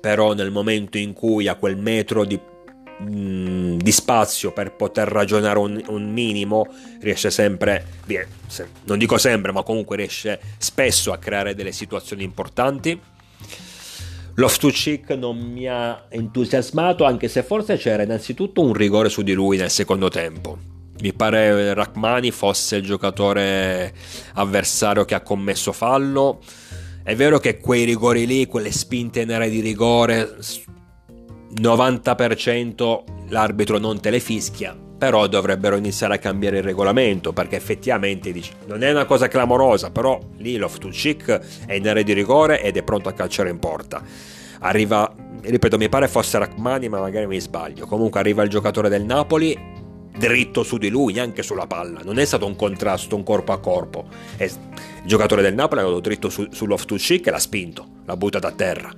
però 0.00 0.34
nel 0.34 0.50
momento 0.50 0.98
in 0.98 1.12
cui 1.12 1.48
ha 1.48 1.56
quel 1.56 1.76
metro 1.76 2.24
di, 2.24 2.38
mh, 2.38 3.04
mm, 3.04 3.76
di 3.76 3.92
spazio 3.92 4.52
per 4.52 4.72
poter 4.72 5.08
ragionare 5.08 5.58
un, 5.58 5.82
un 5.88 6.12
minimo, 6.12 6.66
riesce 7.00 7.30
sempre, 7.30 7.84
non 8.84 8.98
dico 8.98 9.18
sempre, 9.18 9.52
ma 9.52 9.62
comunque 9.62 9.96
riesce 9.96 10.40
spesso 10.58 11.12
a 11.12 11.18
creare 11.18 11.54
delle 11.54 11.72
situazioni 11.72 12.22
importanti 12.22 12.98
Loftus-Cheek 14.38 15.10
non 15.12 15.38
mi 15.38 15.66
ha 15.66 16.04
entusiasmato 16.10 17.04
anche 17.04 17.26
se 17.26 17.42
forse 17.42 17.78
c'era 17.78 18.02
innanzitutto 18.02 18.60
un 18.60 18.74
rigore 18.74 19.08
su 19.08 19.22
di 19.22 19.32
lui 19.32 19.56
nel 19.56 19.70
secondo 19.70 20.08
tempo. 20.08 20.58
Mi 21.00 21.14
pare 21.14 21.72
Rachmani 21.72 22.30
fosse 22.30 22.76
il 22.76 22.82
giocatore 22.82 23.94
avversario 24.34 25.06
che 25.06 25.14
ha 25.14 25.22
commesso 25.22 25.72
fallo. 25.72 26.40
È 27.02 27.14
vero 27.14 27.38
che 27.38 27.58
quei 27.58 27.84
rigori 27.84 28.26
lì, 28.26 28.46
quelle 28.46 28.72
spinte 28.72 29.20
in 29.22 29.32
area 29.32 29.48
di 29.48 29.60
rigore, 29.60 30.36
90% 31.54 33.04
l'arbitro 33.28 33.78
non 33.78 34.00
te 34.00 34.10
le 34.10 34.20
fischia, 34.20 34.76
però 34.98 35.26
dovrebbero 35.26 35.76
iniziare 35.76 36.14
a 36.14 36.18
cambiare 36.18 36.58
il 36.58 36.62
regolamento 36.62 37.32
perché 37.32 37.56
effettivamente 37.56 38.32
dici, 38.32 38.50
non 38.66 38.82
è 38.82 38.90
una 38.90 39.04
cosa 39.04 39.28
clamorosa, 39.28 39.90
però 39.90 40.18
lì 40.38 40.56
Loftus-Cheek 40.56 41.66
è 41.66 41.74
in 41.74 41.88
area 41.88 42.02
di 42.02 42.12
rigore 42.12 42.62
ed 42.62 42.76
è 42.76 42.82
pronto 42.82 43.08
a 43.08 43.12
calciare 43.12 43.50
in 43.50 43.58
porta. 43.58 44.02
Arriva, 44.60 45.12
ripeto, 45.42 45.76
mi 45.76 45.88
pare 45.88 46.08
fosse 46.08 46.38
Rachmani, 46.38 46.88
ma 46.88 47.00
magari 47.00 47.26
mi 47.26 47.38
sbaglio. 47.38 47.86
Comunque 47.86 48.20
arriva 48.20 48.42
il 48.42 48.48
giocatore 48.48 48.88
del 48.88 49.04
Napoli 49.04 49.74
dritto 50.16 50.62
su 50.62 50.78
di 50.78 50.88
lui, 50.88 51.12
neanche 51.12 51.42
sulla 51.42 51.66
palla. 51.66 52.00
Non 52.02 52.18
è 52.18 52.24
stato 52.24 52.46
un 52.46 52.56
contrasto, 52.56 53.16
un 53.16 53.22
corpo 53.22 53.52
a 53.52 53.60
corpo. 53.60 54.06
È, 54.36 54.44
il 54.44 54.52
giocatore 55.04 55.42
del 55.42 55.54
Napoli 55.54 55.80
è 55.80 55.84
andato 55.84 56.00
dritto 56.00 56.30
su, 56.30 56.46
su 56.50 56.64
Loftus-Cheek 56.64 57.26
e 57.26 57.30
l'ha 57.30 57.38
spinto, 57.38 57.86
l'ha 58.06 58.16
buttato 58.16 58.46
a 58.46 58.52
terra 58.52 58.90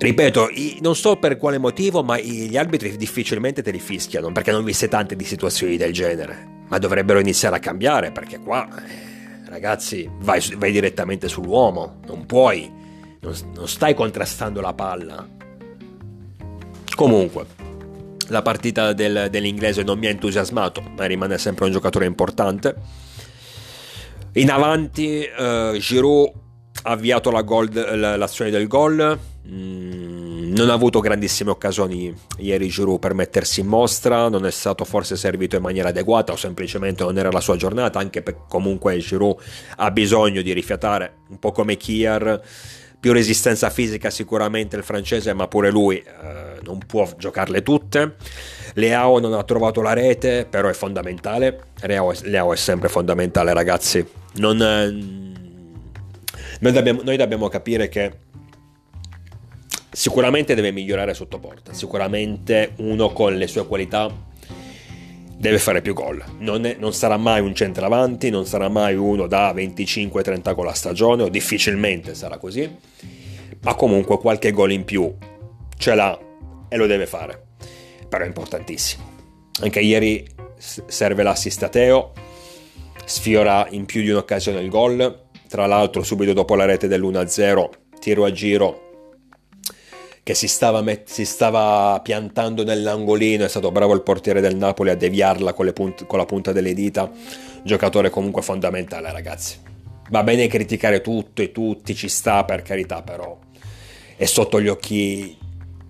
Ripeto, 0.00 0.48
non 0.80 0.96
so 0.96 1.16
per 1.16 1.36
quale 1.36 1.58
motivo, 1.58 2.02
ma 2.02 2.18
gli 2.18 2.56
arbitri 2.56 2.96
difficilmente 2.96 3.60
te 3.60 3.70
li 3.70 3.78
fischiano, 3.78 4.32
perché 4.32 4.50
non 4.50 4.64
viste 4.64 4.88
tante 4.88 5.14
di 5.14 5.24
situazioni 5.24 5.76
del 5.76 5.92
genere. 5.92 6.62
Ma 6.68 6.78
dovrebbero 6.78 7.18
iniziare 7.18 7.56
a 7.56 7.58
cambiare, 7.58 8.10
perché 8.10 8.38
qua, 8.38 8.66
eh, 8.66 9.46
ragazzi, 9.50 10.10
vai, 10.20 10.40
vai, 10.56 10.72
direttamente 10.72 11.28
sull'uomo, 11.28 12.00
non 12.06 12.24
puoi, 12.24 12.72
non, 13.20 13.34
non 13.54 13.68
stai 13.68 13.92
contrastando 13.92 14.62
la 14.62 14.72
palla. 14.72 15.28
Comunque, 16.96 17.44
la 18.28 18.40
partita 18.40 18.94
del, 18.94 19.28
dell'inglese 19.30 19.82
non 19.82 19.98
mi 19.98 20.06
ha 20.06 20.10
entusiasmato, 20.10 20.82
ma 20.96 21.04
rimane 21.04 21.36
sempre 21.36 21.66
un 21.66 21.72
giocatore 21.72 22.06
importante. 22.06 22.74
In 24.32 24.50
avanti, 24.50 25.28
uh, 25.36 25.76
Giroud 25.76 26.39
ha 26.82 26.90
avviato 26.90 27.30
la 27.30 27.42
gol, 27.42 27.70
l'azione 27.72 28.50
del 28.50 28.66
gol 28.66 29.18
Mm, 29.48 30.52
non 30.52 30.68
ha 30.68 30.74
avuto 30.74 31.00
grandissime 31.00 31.50
occasioni 31.50 32.14
ieri 32.38 32.68
Giroud 32.68 33.00
per 33.00 33.14
mettersi 33.14 33.60
in 33.60 33.66
mostra, 33.66 34.28
non 34.28 34.46
è 34.46 34.50
stato 34.50 34.84
forse 34.84 35.16
servito 35.16 35.56
in 35.56 35.62
maniera 35.62 35.88
adeguata 35.88 36.32
o 36.32 36.36
semplicemente 36.36 37.02
non 37.02 37.18
era 37.18 37.30
la 37.30 37.40
sua 37.40 37.56
giornata, 37.56 37.98
anche 37.98 38.22
perché 38.22 38.42
comunque 38.48 38.96
Giroud 38.98 39.40
ha 39.76 39.90
bisogno 39.90 40.42
di 40.42 40.52
rifiatare, 40.52 41.14
un 41.30 41.38
po' 41.38 41.52
come 41.52 41.76
Kier, 41.76 42.40
più 43.00 43.12
resistenza 43.12 43.70
fisica 43.70 44.10
sicuramente 44.10 44.76
il 44.76 44.84
francese, 44.84 45.32
ma 45.32 45.48
pure 45.48 45.70
lui 45.70 45.96
eh, 45.96 46.60
non 46.62 46.78
può 46.86 47.08
giocarle 47.16 47.62
tutte. 47.62 48.16
Leao 48.74 49.18
non 49.18 49.32
ha 49.32 49.42
trovato 49.42 49.80
la 49.80 49.94
rete, 49.94 50.46
però 50.48 50.68
è 50.68 50.74
fondamentale. 50.74 51.70
Leao 51.80 52.12
è, 52.12 52.16
Leao 52.24 52.52
è 52.52 52.56
sempre 52.56 52.90
fondamentale, 52.90 53.54
ragazzi. 53.54 54.06
Non, 54.34 54.60
eh, 54.60 55.29
noi, 56.60 56.72
dobbiamo, 56.72 57.02
noi 57.02 57.16
dobbiamo 57.16 57.48
capire 57.48 57.88
che 57.88 58.28
Sicuramente 59.92 60.54
deve 60.54 60.70
migliorare 60.70 61.14
sotto 61.14 61.40
porta, 61.40 61.72
sicuramente 61.72 62.74
uno 62.76 63.10
con 63.10 63.36
le 63.36 63.48
sue 63.48 63.66
qualità 63.66 64.08
deve 65.36 65.58
fare 65.58 65.82
più 65.82 65.94
gol. 65.94 66.22
Non, 66.38 66.64
è, 66.64 66.76
non, 66.78 66.94
sarà 66.94 67.16
mai 67.16 67.40
un 67.40 67.56
centravanti, 67.56 68.30
non 68.30 68.46
sarà 68.46 68.68
mai 68.68 68.94
uno 68.94 69.26
da 69.26 69.52
25-30 69.52 70.54
gol 70.54 70.68
a 70.68 70.74
stagione, 70.74 71.24
o 71.24 71.28
difficilmente 71.28 72.14
sarà 72.14 72.38
così, 72.38 72.70
ma 73.62 73.74
comunque 73.74 74.18
qualche 74.18 74.52
gol 74.52 74.70
in 74.70 74.84
più 74.84 75.12
ce 75.76 75.94
l'ha 75.96 76.16
e 76.68 76.76
lo 76.76 76.86
deve 76.86 77.06
fare. 77.06 77.46
Però 78.08 78.22
è 78.22 78.28
importantissimo. 78.28 79.02
Anche 79.60 79.80
ieri 79.80 80.24
serve 80.56 81.24
l'assist 81.24 81.64
a 81.64 81.68
Teo, 81.68 82.12
sfiora 83.04 83.66
in 83.70 83.86
più 83.86 84.02
di 84.02 84.10
un'occasione 84.10 84.60
il 84.60 84.68
gol, 84.68 85.29
tra 85.50 85.66
l'altro 85.66 86.04
subito 86.04 86.32
dopo 86.32 86.54
la 86.54 86.64
rete 86.64 86.86
dell'1-0, 86.86 87.68
tiro 87.98 88.24
a 88.24 88.30
giro 88.30 88.88
che 90.22 90.34
si 90.34 90.46
stava, 90.46 90.80
met- 90.80 91.08
si 91.08 91.24
stava, 91.24 91.98
piantando 92.04 92.62
nell'angolino, 92.62 93.44
è 93.44 93.48
stato 93.48 93.72
bravo 93.72 93.92
il 93.94 94.02
portiere 94.02 94.40
del 94.40 94.54
Napoli 94.54 94.90
a 94.90 94.94
deviarla 94.94 95.52
con, 95.52 95.72
punt- 95.72 96.06
con 96.06 96.18
la 96.18 96.24
punta 96.24 96.52
delle 96.52 96.72
dita, 96.72 97.10
giocatore 97.64 98.10
comunque 98.10 98.42
fondamentale 98.42 99.10
ragazzi. 99.10 99.58
Va 100.10 100.22
bene 100.22 100.46
criticare 100.46 101.00
tutto 101.00 101.42
e 101.42 101.50
tutti, 101.50 101.96
ci 101.96 102.08
sta 102.08 102.44
per 102.44 102.62
carità, 102.62 103.02
però 103.02 103.36
è 104.16 104.26
sotto 104.26 104.60
gli 104.60 104.68
occhi 104.68 105.36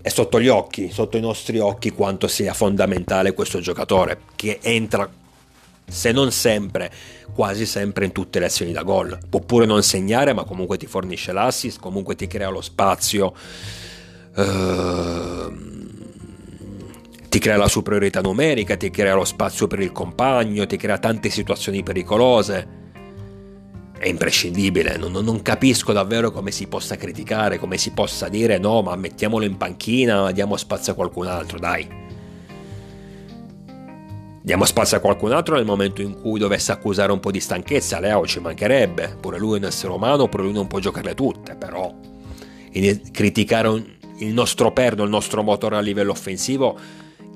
è 0.00 0.08
sotto 0.08 0.40
gli 0.40 0.48
occhi, 0.48 0.90
sotto 0.90 1.18
i 1.18 1.20
nostri 1.20 1.58
occhi 1.58 1.90
quanto 1.90 2.26
sia 2.26 2.54
fondamentale 2.54 3.34
questo 3.34 3.60
giocatore 3.60 4.20
che 4.34 4.58
entra 4.62 5.06
se 5.90 6.12
non 6.12 6.32
sempre, 6.32 6.90
quasi 7.34 7.66
sempre 7.66 8.06
in 8.06 8.12
tutte 8.12 8.38
le 8.38 8.46
azioni 8.46 8.72
da 8.72 8.82
gol. 8.82 9.18
Può 9.28 9.40
pure 9.40 9.66
non 9.66 9.82
segnare, 9.82 10.32
ma 10.32 10.44
comunque 10.44 10.78
ti 10.78 10.86
fornisce 10.86 11.32
l'assist, 11.32 11.78
comunque 11.78 12.14
ti 12.14 12.26
crea 12.26 12.48
lo 12.48 12.60
spazio 12.60 13.34
Ehm, 14.36 15.78
ti 17.28 17.38
crea 17.38 17.56
la 17.56 17.68
superiorità 17.68 18.20
numerica, 18.20 18.76
ti 18.76 18.90
crea 18.90 19.14
lo 19.14 19.24
spazio 19.24 19.66
per 19.66 19.80
il 19.80 19.92
compagno, 19.92 20.66
ti 20.66 20.76
crea 20.76 20.98
tante 20.98 21.30
situazioni 21.30 21.82
pericolose. 21.82 22.78
È 23.98 24.08
imprescindibile, 24.08 24.96
non, 24.96 25.12
non, 25.12 25.42
capisco 25.42 25.92
davvero 25.92 26.30
come 26.30 26.50
si 26.50 26.66
possa 26.66 26.96
criticare, 26.96 27.58
come 27.58 27.76
si 27.76 27.90
possa 27.90 28.28
dire 28.28 28.58
no, 28.58 28.80
ma 28.80 28.96
mettiamolo 28.96 29.44
in 29.44 29.58
panchina, 29.58 30.32
diamo 30.32 30.56
spazio 30.56 30.92
a 30.92 30.94
qualcun 30.94 31.26
altro, 31.26 31.58
dai. 31.58 31.99
Diamo 34.42 34.64
spazio 34.64 34.96
a 34.96 35.00
qualcun 35.00 35.32
altro 35.32 35.56
nel 35.56 35.66
momento 35.66 36.00
in 36.00 36.18
cui 36.18 36.38
dovesse 36.38 36.72
accusare 36.72 37.12
un 37.12 37.20
po' 37.20 37.30
di 37.30 37.40
stanchezza, 37.40 38.00
Leo 38.00 38.26
ci 38.26 38.40
mancherebbe, 38.40 39.16
pure 39.20 39.38
lui 39.38 39.56
è 39.56 39.58
un 39.58 39.66
essere 39.66 39.92
umano, 39.92 40.28
pure 40.28 40.44
lui 40.44 40.52
non 40.52 40.66
può 40.66 40.78
giocarle 40.78 41.14
tutte, 41.14 41.56
però. 41.56 41.94
Criticare 43.12 43.68
un, 43.68 43.84
il 44.18 44.32
nostro 44.32 44.72
perno, 44.72 45.04
il 45.04 45.10
nostro 45.10 45.42
motore 45.42 45.76
a 45.76 45.80
livello 45.80 46.12
offensivo 46.12 46.78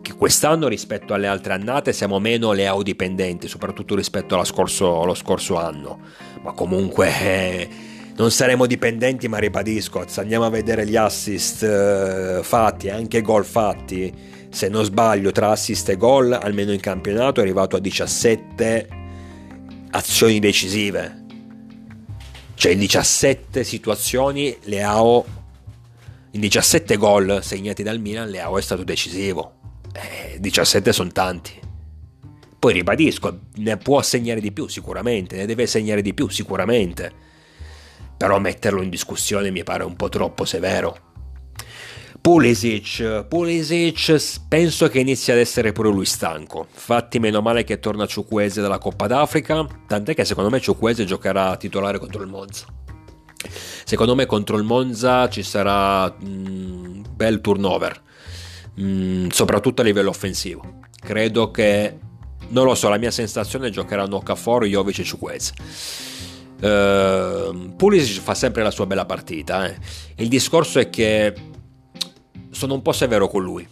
che 0.01 0.15
quest'anno 0.15 0.67
rispetto 0.67 1.13
alle 1.13 1.27
altre 1.27 1.53
annate 1.53 1.93
siamo 1.93 2.19
meno 2.19 2.53
Leao 2.53 2.83
dipendenti, 2.83 3.49
soprattutto 3.49 3.95
rispetto 3.95 4.43
scorso, 4.45 5.03
allo 5.03 5.15
scorso 5.15 5.57
anno, 5.57 5.99
ma 6.43 6.53
comunque 6.53 7.09
eh, 7.21 7.69
non 8.17 8.31
saremo 8.31 8.67
dipendenti, 8.67 9.27
ma 9.29 9.39
ribadisco, 9.39 10.05
andiamo 10.17 10.45
a 10.45 10.51
vedere 10.51 10.87
gli 10.87 10.97
assist 10.97 11.63
eh, 11.65 12.41
fatti, 12.43 12.89
anche 12.89 13.23
gol 13.23 13.45
fatti, 13.45 14.13
se 14.51 14.69
non 14.69 14.85
sbaglio 14.85 15.33
tra 15.33 15.51
assist 15.51 15.89
e 15.89 15.97
gol, 15.97 16.33
almeno 16.33 16.73
in 16.73 16.81
campionato 16.81 17.41
è 17.41 17.43
arrivato 17.43 17.75
a 17.77 17.81
17 17.81 18.89
azioni 19.91 20.39
decisive. 20.39 21.23
Cioè 22.55 22.73
in 22.73 22.79
17 22.79 23.65
situazioni 23.65 24.57
Leao, 24.63 25.25
in 26.31 26.41
17 26.41 26.97
gol 26.97 27.41
segnati 27.43 27.83
dal 27.83 27.99
Milan, 27.99 28.29
Leao 28.29 28.59
è 28.59 28.63
stato 28.63 28.85
decisivo. 28.85 29.55
Eh, 29.93 30.39
17 30.39 30.93
sono 30.93 31.11
tanti. 31.11 31.53
Poi 32.61 32.73
ribadisco, 32.73 33.41
ne 33.57 33.77
può 33.77 34.01
segnare 34.03 34.41
di 34.41 34.53
più 34.53 34.69
sicuramente, 34.69 35.37
ne 35.37 35.47
deve 35.47 35.67
segnare 35.67 36.01
di 36.01 36.15
più 36.15 36.29
sicuramente. 36.29 37.33
Però 38.17 38.39
metterlo 38.39 38.83
in 38.83 38.91
discussione 38.91 39.51
mi 39.51 39.63
pare 39.65 39.85
un 39.85 39.97
po' 39.97 40.09
troppo 40.09 40.45
severo. 40.45 41.13
Pulisic, 42.25 43.27
Pulisic 43.29 44.41
penso 44.49 44.89
che 44.89 45.01
inizi 45.01 45.31
ad 45.31 45.37
essere 45.37 45.73
pure 45.73 45.91
lui 45.91 46.07
stanco. 46.07 46.69
Infatti 46.73 47.19
meno 47.19 47.43
male 47.43 47.65
che 47.65 47.79
torna 47.81 48.07
Ciuquese 48.07 48.63
dalla 48.63 48.79
Coppa 48.79 49.07
d'Africa, 49.07 49.67
tant'è 49.87 50.15
che 50.15 50.25
secondo 50.25 50.49
me 50.49 50.59
Ciuquese 50.59 51.05
giocherà 51.05 51.55
titolare 51.59 51.99
contro 51.99 52.23
il 52.23 52.29
Monza. 52.29 52.65
Secondo 53.85 54.15
me 54.15 54.25
contro 54.25 54.57
il 54.57 54.65
Monza 54.65 55.29
ci 55.29 55.43
sarà 55.43 56.17
un 56.23 57.03
mm, 57.07 57.15
bel 57.15 57.43
turnover, 57.43 58.03
mm, 58.81 59.29
soprattutto 59.29 59.83
a 59.83 59.85
livello 59.85 60.09
offensivo. 60.09 60.81
Credo 60.99 61.51
che, 61.51 61.99
non 62.49 62.65
lo 62.65 62.75
so, 62.75 62.89
la 62.89 62.97
mia 62.97 63.11
sensazione 63.11 63.67
è 63.67 63.69
che 63.69 63.75
giocheranno 63.75 64.17
Okafor, 64.17 64.65
Jovic 64.65 65.01
e 65.01 65.05
Ciuquese. 65.05 65.53
Uh, 66.65 67.75
Pulisic 67.77 68.23
fa 68.23 68.33
sempre 68.35 68.63
la 68.63 68.71
sua 68.71 68.87
bella 68.87 69.05
partita. 69.05 69.67
Eh. 69.67 69.77
Il 70.17 70.29
discorso 70.29 70.79
è 70.79 70.89
che 70.89 71.35
sono 72.51 72.73
un 72.73 72.81
po' 72.81 72.93
severo 72.93 73.29
con 73.29 73.43
lui. 73.43 73.69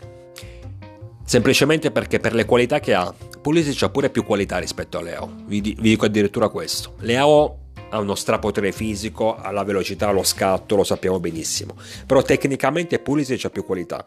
Semplicemente 1.25 1.91
perché 1.91 2.21
per 2.21 2.35
le 2.35 2.45
qualità 2.45 2.81
che 2.81 2.93
ha, 2.93 3.15
Pulisic 3.41 3.83
ha 3.83 3.89
pure 3.89 4.11
più 4.11 4.25
qualità 4.25 4.59
rispetto 4.59 4.99
a 4.99 5.03
Leo. 5.03 5.33
Vi, 5.47 5.63
vi 5.63 5.75
dico 5.75 6.05
addirittura 6.05 6.51
questo. 6.51 6.97
Leo 6.99 7.61
ha 7.89 7.99
uno 7.99 8.15
strapotere 8.15 8.73
fisico, 8.73 9.37
ha 9.37 9.51
la 9.51 9.65
velocità, 9.65 10.11
lo 10.11 10.23
scatto, 10.23 10.77
lo 10.77 10.85
sappiamo 10.85 11.19
benissimo. 11.19 11.77
Però 12.07 12.21
tecnicamente 12.21 12.99
Pulisic 12.99 13.47
ha 13.47 13.51
più 13.51 13.65
qualità. 13.65 14.05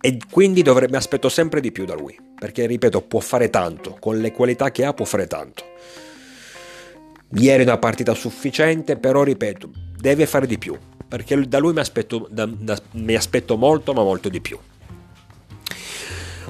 E 0.00 0.18
quindi 0.30 0.62
dovrebbe, 0.62 0.92
mi 0.92 0.96
aspetto 0.96 1.28
sempre 1.28 1.60
di 1.60 1.70
più 1.70 1.84
da 1.84 1.94
lui. 1.94 2.18
Perché, 2.38 2.64
ripeto, 2.64 3.02
può 3.02 3.20
fare 3.20 3.50
tanto. 3.50 3.98
Con 4.00 4.18
le 4.18 4.32
qualità 4.32 4.70
che 4.70 4.86
ha 4.86 4.94
può 4.94 5.04
fare 5.04 5.26
tanto. 5.26 5.64
Ieri 7.34 7.62
una 7.62 7.78
partita 7.78 8.14
sufficiente, 8.14 8.96
però, 8.96 9.22
ripeto, 9.22 9.70
deve 9.96 10.26
fare 10.26 10.46
di 10.46 10.58
più 10.58 10.76
perché 11.10 11.48
da 11.48 11.58
lui 11.58 11.72
mi 11.72 11.80
aspetto, 11.80 12.28
da, 12.30 12.46
da, 12.46 12.80
mi 12.92 13.16
aspetto 13.16 13.56
molto 13.56 13.92
ma 13.92 14.04
molto 14.04 14.28
di 14.28 14.40
più. 14.40 14.56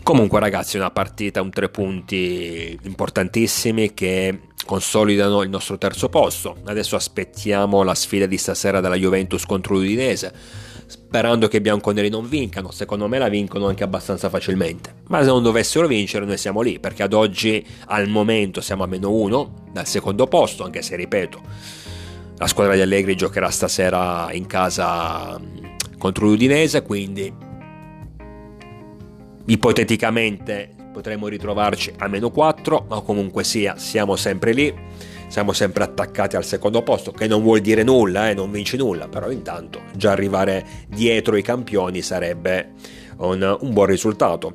Comunque 0.03 0.38
ragazzi 0.38 0.77
una 0.77 0.90
partita, 0.90 1.40
un 1.40 1.49
tre 1.49 1.71
punti 1.71 2.79
importantissimi 2.83 3.95
che 3.95 4.38
consolidano 4.71 5.43
il 5.43 5.49
nostro 5.49 5.79
terzo 5.79 6.09
posto. 6.09 6.59
Adesso 6.63 6.95
aspettiamo 6.95 7.83
la 7.83 7.97
sfida 7.97 8.27
di 8.27 8.39
stasera 8.39 8.79
della 8.79 8.95
Juventus 8.95 9.45
contro 9.45 9.75
l'Udinese, 9.75 10.33
sperando 10.87 11.49
che 11.49 11.57
i 11.57 11.61
bianconeri 11.61 12.09
non 12.09 12.29
vincano. 12.29 12.71
Secondo 12.71 13.09
me 13.09 13.19
la 13.19 13.29
vincono 13.29 13.67
anche 13.67 13.83
abbastanza 13.83 14.29
facilmente. 14.29 14.95
Ma 15.09 15.23
se 15.23 15.27
non 15.27 15.43
dovessero 15.43 15.89
vincere 15.89 16.25
noi 16.25 16.39
siamo 16.39 16.61
lì, 16.61 16.79
perché 16.79 17.03
ad 17.03 17.15
oggi 17.15 17.67
al 17.87 18.07
momento 18.07 18.61
siamo 18.61 18.85
a 18.85 18.87
meno 18.87 19.11
uno 19.11 19.65
dal 19.73 19.89
secondo 19.89 20.29
posto, 20.29 20.63
anche 20.63 20.83
se 20.83 20.95
ripeto 20.95 21.41
la 22.37 22.47
squadra 22.47 22.75
di 22.77 22.81
Allegri 22.81 23.17
giocherà 23.17 23.51
stasera 23.51 24.29
in 24.31 24.47
casa 24.47 25.37
mm, 25.37 25.99
contro 25.99 26.27
l'Udinese, 26.27 26.83
quindi 26.83 27.35
ipoteticamente 29.47 30.75
potremmo 30.92 31.29
ritrovarci 31.29 31.92
a 31.98 32.09
meno 32.09 32.31
4, 32.31 32.87
ma 32.88 33.00
comunque 33.00 33.44
sia, 33.44 33.76
siamo 33.76 34.16
sempre 34.16 34.53
lì, 34.53 34.74
siamo 35.29 35.53
sempre 35.53 35.85
attaccati 35.85 36.37
al 36.37 36.44
secondo 36.44 36.83
posto, 36.83 37.12
che 37.12 37.26
non 37.26 37.42
vuol 37.42 37.61
dire 37.61 37.83
nulla, 37.83 38.31
eh, 38.31 38.35
non 38.35 38.50
vinci 38.50 38.76
nulla, 38.76 39.09
però 39.09 39.31
intanto 39.31 39.81
già 39.94 40.11
arrivare 40.11 40.66
dietro 40.88 41.37
i 41.37 41.42
campioni 41.42 42.03
sarebbe 42.03 42.72
un, 43.18 43.59
un 43.61 43.72
buon 43.72 43.87
risultato 43.87 44.55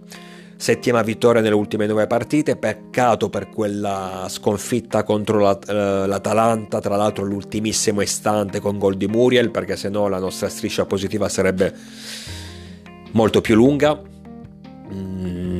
settima 0.57 1.01
vittoria 1.01 1.41
nelle 1.41 1.55
ultime 1.55 1.85
nove 1.85 2.07
partite, 2.07 2.55
peccato 2.55 3.29
per 3.29 3.49
quella 3.49 4.25
sconfitta 4.29 5.03
contro 5.03 5.59
eh, 5.59 6.07
l'Atalanta, 6.07 6.79
tra 6.79 6.95
l'altro 6.95 7.23
l'ultimissimo 7.25 8.01
istante 8.01 8.59
con 8.59 8.77
gol 8.77 8.95
di 8.95 9.07
Muriel, 9.07 9.51
perché 9.51 9.75
se 9.75 9.89
no 9.89 10.07
la 10.07 10.19
nostra 10.19 10.49
striscia 10.49 10.85
positiva 10.85 11.29
sarebbe 11.29 11.73
molto 13.11 13.41
più 13.41 13.55
lunga. 13.55 13.99
Mm, 14.93 15.54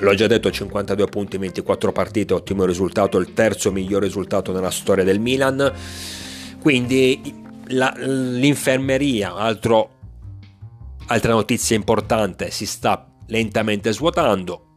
l'ho 0.00 0.14
già 0.14 0.26
detto, 0.26 0.50
52 0.50 1.06
punti 1.06 1.36
in 1.36 1.42
24 1.42 1.92
partite, 1.92 2.34
ottimo 2.34 2.64
risultato, 2.64 3.18
il 3.18 3.32
terzo 3.32 3.70
miglior 3.72 4.02
risultato 4.02 4.52
nella 4.52 4.70
storia 4.70 5.04
del 5.04 5.20
Milan. 5.20 5.72
Quindi 6.60 7.42
la, 7.68 7.92
l'infermeria, 7.96 9.34
altro, 9.34 9.90
altra 11.06 11.32
notizia 11.32 11.76
importante, 11.76 12.50
si 12.50 12.66
sta 12.66 13.06
lentamente 13.26 13.92
svuotando. 13.92 14.69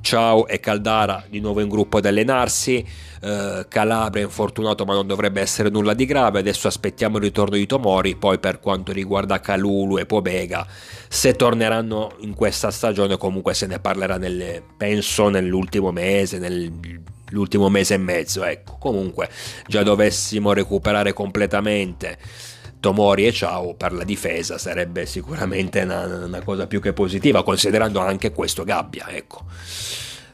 Ciao 0.00 0.46
e 0.46 0.60
Caldara 0.60 1.24
di 1.28 1.40
nuovo 1.40 1.60
in 1.60 1.68
gruppo 1.68 1.98
ad 1.98 2.06
allenarsi, 2.06 2.84
eh, 3.22 3.66
Calabria 3.68 4.24
infortunato 4.24 4.84
ma 4.84 4.94
non 4.94 5.06
dovrebbe 5.06 5.40
essere 5.40 5.68
nulla 5.68 5.94
di 5.94 6.06
grave, 6.06 6.38
adesso 6.38 6.68
aspettiamo 6.68 7.18
il 7.18 7.24
ritorno 7.24 7.56
di 7.56 7.66
Tomori, 7.66 8.16
poi 8.16 8.38
per 8.38 8.60
quanto 8.60 8.92
riguarda 8.92 9.40
Calulu 9.40 9.98
e 9.98 10.06
Pobega, 10.06 10.66
se 11.08 11.34
torneranno 11.34 12.16
in 12.20 12.34
questa 12.34 12.70
stagione 12.70 13.18
comunque 13.18 13.54
se 13.54 13.66
ne 13.66 13.78
parlerà 13.78 14.16
nelle, 14.16 14.62
penso 14.76 15.28
nell'ultimo 15.28 15.90
mese, 15.92 16.38
nell'ultimo 16.38 17.68
mese 17.68 17.94
e 17.94 17.98
mezzo, 17.98 18.42
ecco, 18.44 18.76
comunque 18.78 19.28
già 19.66 19.82
dovessimo 19.82 20.52
recuperare 20.52 21.12
completamente 21.12 22.18
Tomori 22.80 23.26
e 23.26 23.32
Ciao 23.32 23.74
per 23.74 23.92
la 23.92 24.04
difesa 24.04 24.58
sarebbe 24.58 25.06
sicuramente 25.06 25.82
una, 25.82 26.24
una, 26.24 26.42
cosa 26.42 26.66
più 26.66 26.80
che 26.80 26.92
positiva, 26.92 27.44
considerando 27.44 28.00
anche 28.00 28.32
questo 28.32 28.64
Gabbia, 28.64 29.08
ecco. 29.10 29.44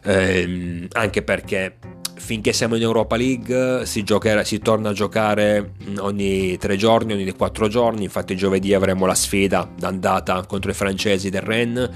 Ehm, 0.04 0.86
anche 0.92 1.22
perché 1.22 1.76
finché 2.14 2.52
siamo 2.52 2.76
in 2.76 2.82
Europa 2.82 3.16
League 3.16 3.84
si, 3.84 4.02
giocherà, 4.02 4.42
si, 4.42 4.58
torna 4.58 4.90
a 4.90 4.92
giocare 4.92 5.74
ogni 5.98 6.56
tre 6.56 6.76
giorni, 6.76 7.12
ogni 7.12 7.30
quattro 7.32 7.68
giorni, 7.68 8.04
infatti 8.04 8.36
giovedì 8.36 8.74
avremo 8.74 9.06
la 9.06 9.14
sfida 9.14 9.68
d'andata 9.76 10.44
contro 10.46 10.70
i 10.70 10.74
francesi 10.74 11.30
del 11.30 11.42
Rennes, 11.42 11.90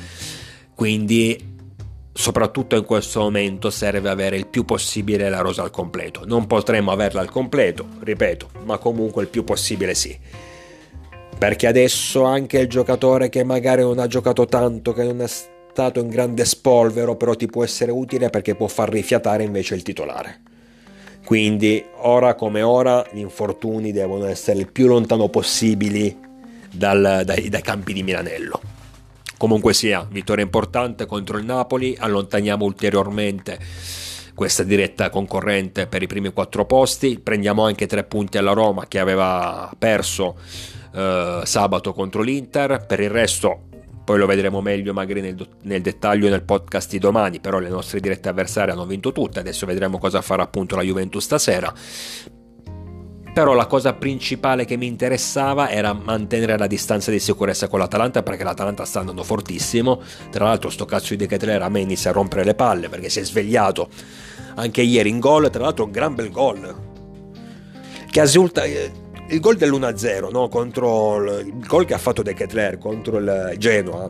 quindi 0.74 1.49
soprattutto 2.20 2.76
in 2.76 2.84
questo 2.84 3.20
momento 3.20 3.70
serve 3.70 4.10
avere 4.10 4.36
il 4.36 4.46
più 4.46 4.66
possibile 4.66 5.30
la 5.30 5.40
rosa 5.40 5.62
al 5.62 5.70
completo. 5.70 6.24
Non 6.26 6.46
potremo 6.46 6.92
averla 6.92 7.22
al 7.22 7.30
completo, 7.30 7.86
ripeto, 8.00 8.50
ma 8.64 8.76
comunque 8.76 9.22
il 9.22 9.28
più 9.28 9.42
possibile 9.42 9.94
sì. 9.94 10.16
Perché 11.38 11.66
adesso 11.66 12.24
anche 12.24 12.58
il 12.58 12.68
giocatore 12.68 13.30
che 13.30 13.42
magari 13.42 13.80
non 13.80 13.98
ha 13.98 14.06
giocato 14.06 14.44
tanto, 14.44 14.92
che 14.92 15.02
non 15.02 15.22
è 15.22 15.26
stato 15.26 16.00
in 16.00 16.08
grande 16.08 16.44
spolvero, 16.44 17.16
però 17.16 17.34
ti 17.34 17.46
può 17.46 17.64
essere 17.64 17.90
utile 17.90 18.28
perché 18.28 18.54
può 18.54 18.66
far 18.66 18.90
rifiatare 18.90 19.42
invece 19.42 19.74
il 19.74 19.82
titolare. 19.82 20.42
Quindi 21.24 21.82
ora 22.02 22.34
come 22.34 22.60
ora 22.60 23.02
gli 23.10 23.20
infortuni 23.20 23.92
devono 23.92 24.26
essere 24.26 24.58
il 24.58 24.70
più 24.70 24.86
lontano 24.86 25.30
possibili 25.30 26.14
dal, 26.70 27.22
dai, 27.24 27.48
dai 27.48 27.62
campi 27.62 27.94
di 27.94 28.02
Milanello. 28.02 28.60
Comunque 29.40 29.72
sia, 29.72 30.06
vittoria 30.06 30.44
importante 30.44 31.06
contro 31.06 31.38
il 31.38 31.46
Napoli, 31.46 31.96
allontaniamo 31.98 32.62
ulteriormente 32.62 33.58
questa 34.34 34.64
diretta 34.64 35.08
concorrente 35.08 35.86
per 35.86 36.02
i 36.02 36.06
primi 36.06 36.30
quattro 36.30 36.66
posti, 36.66 37.18
prendiamo 37.18 37.64
anche 37.64 37.86
tre 37.86 38.04
punti 38.04 38.36
alla 38.36 38.52
Roma 38.52 38.86
che 38.86 38.98
aveva 38.98 39.72
perso 39.78 40.36
eh, 40.94 41.40
sabato 41.42 41.94
contro 41.94 42.20
l'Inter, 42.20 42.84
per 42.86 43.00
il 43.00 43.08
resto 43.08 43.62
poi 44.04 44.18
lo 44.18 44.26
vedremo 44.26 44.60
meglio 44.60 44.92
magari 44.92 45.22
nel, 45.22 45.48
nel, 45.62 45.80
dettaglio 45.80 46.28
nel 46.28 46.42
podcast 46.42 46.90
di 46.90 46.98
domani, 46.98 47.40
però 47.40 47.60
le 47.60 47.70
nostre 47.70 48.00
dirette 48.00 48.28
avversarie 48.28 48.74
hanno 48.74 48.84
vinto 48.84 49.10
tutte, 49.10 49.38
adesso 49.38 49.64
vedremo 49.64 49.96
cosa 49.96 50.20
farà 50.20 50.42
appunto 50.42 50.76
la 50.76 50.82
Juventus 50.82 51.24
stasera. 51.24 51.72
Però 53.32 53.52
la 53.52 53.66
cosa 53.66 53.92
principale 53.92 54.64
che 54.64 54.76
mi 54.76 54.86
interessava 54.86 55.70
era 55.70 55.92
mantenere 55.92 56.58
la 56.58 56.66
distanza 56.66 57.12
di 57.12 57.20
sicurezza 57.20 57.68
con 57.68 57.78
l'Atalanta 57.78 58.22
perché 58.22 58.42
l'Atalanta 58.42 58.84
sta 58.84 59.00
andando 59.00 59.22
fortissimo. 59.22 60.00
Tra 60.30 60.46
l'altro 60.46 60.68
sto 60.68 60.84
cazzo 60.84 61.14
di 61.14 61.26
De 61.26 61.54
a 61.54 61.68
me 61.68 61.80
inizia 61.80 62.10
a 62.10 62.12
rompere 62.12 62.44
le 62.44 62.54
palle 62.54 62.88
perché 62.88 63.08
si 63.08 63.20
è 63.20 63.24
svegliato 63.24 63.88
anche 64.56 64.82
ieri 64.82 65.08
in 65.08 65.20
gol, 65.20 65.48
tra 65.48 65.62
l'altro 65.62 65.84
un 65.84 65.90
gran 65.92 66.14
bel 66.14 66.30
gol. 66.30 66.88
Che 68.10 68.20
risulta 68.20 68.64
eh, 68.64 68.90
il 69.28 69.38
gol 69.38 69.56
dell'1-0 69.56 70.30
no? 70.30 70.48
contro 70.48 71.22
il, 71.22 71.46
il 71.46 71.66
gol 71.66 71.84
che 71.84 71.94
ha 71.94 71.98
fatto 71.98 72.22
De 72.22 72.34
Ketler 72.34 72.78
contro 72.78 73.18
il 73.18 73.54
Genoa 73.58 74.08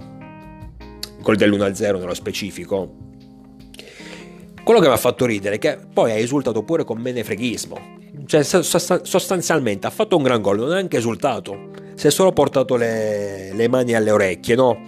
col 1.22 1.36
dell'1-0 1.36 1.98
nello 1.98 2.14
specifico. 2.14 2.94
Quello 4.64 4.80
che 4.80 4.88
mi 4.88 4.94
ha 4.94 4.98
fatto 4.98 5.26
ridere 5.26 5.56
è 5.56 5.58
che 5.58 5.78
poi 5.92 6.12
ha 6.12 6.16
esultato 6.16 6.62
pure 6.62 6.84
con 6.84 6.98
menefreghismo. 6.98 7.98
Cioè, 8.30 8.44
sostanzialmente 8.44 9.88
ha 9.88 9.90
fatto 9.90 10.16
un 10.16 10.22
gran 10.22 10.40
gol, 10.40 10.58
non 10.58 10.70
ha 10.70 10.74
neanche 10.74 10.98
esultato. 10.98 11.70
Si 11.96 12.06
è 12.06 12.10
solo 12.12 12.30
portato 12.30 12.76
le, 12.76 13.52
le 13.52 13.68
mani 13.68 13.92
alle 13.92 14.12
orecchie, 14.12 14.54
no? 14.54 14.78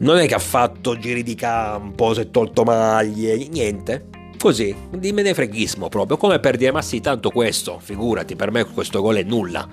Non 0.00 0.18
è 0.18 0.26
che 0.26 0.34
ha 0.34 0.38
fatto 0.38 0.98
giri 0.98 1.22
di 1.22 1.34
campo, 1.34 2.12
si 2.12 2.20
è 2.20 2.30
tolto 2.30 2.64
maglie, 2.64 3.48
niente. 3.48 4.08
Così, 4.38 4.76
di 4.90 5.10
menefreghismo 5.12 5.88
proprio, 5.88 6.18
come 6.18 6.38
per 6.38 6.58
dire 6.58 6.70
ma 6.70 6.82
sì, 6.82 7.00
tanto 7.00 7.30
questo, 7.30 7.78
figurati, 7.80 8.36
per 8.36 8.50
me 8.50 8.64
questo 8.64 9.00
gol 9.00 9.16
è 9.16 9.22
nulla. 9.22 9.66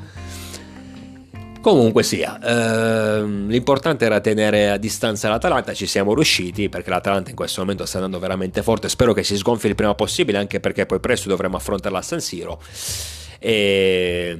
Comunque 1.64 2.04
sia, 2.04 2.38
ehm, 2.44 3.48
l'importante 3.48 4.04
era 4.04 4.20
tenere 4.20 4.70
a 4.70 4.76
distanza 4.76 5.30
l'Atalanta, 5.30 5.74
ci 5.74 5.88
siamo 5.88 6.14
riusciti 6.14 6.68
perché 6.68 6.90
l'Atalanta 6.90 7.30
in 7.30 7.38
questo 7.38 7.62
momento 7.62 7.86
sta 7.86 8.00
andando 8.00 8.20
veramente 8.20 8.62
forte, 8.62 8.90
spero 8.90 9.14
che 9.14 9.24
si 9.24 9.38
sgonfi 9.38 9.68
il 9.68 9.76
prima 9.76 9.96
possibile 9.96 10.40
anche 10.40 10.60
perché 10.60 10.86
poi 10.86 11.00
presto 11.00 11.30
dovremo 11.30 11.56
affrontarla 11.56 12.00
a 12.00 12.02
San 12.02 12.20
Siro. 12.20 12.62
E 13.40 14.38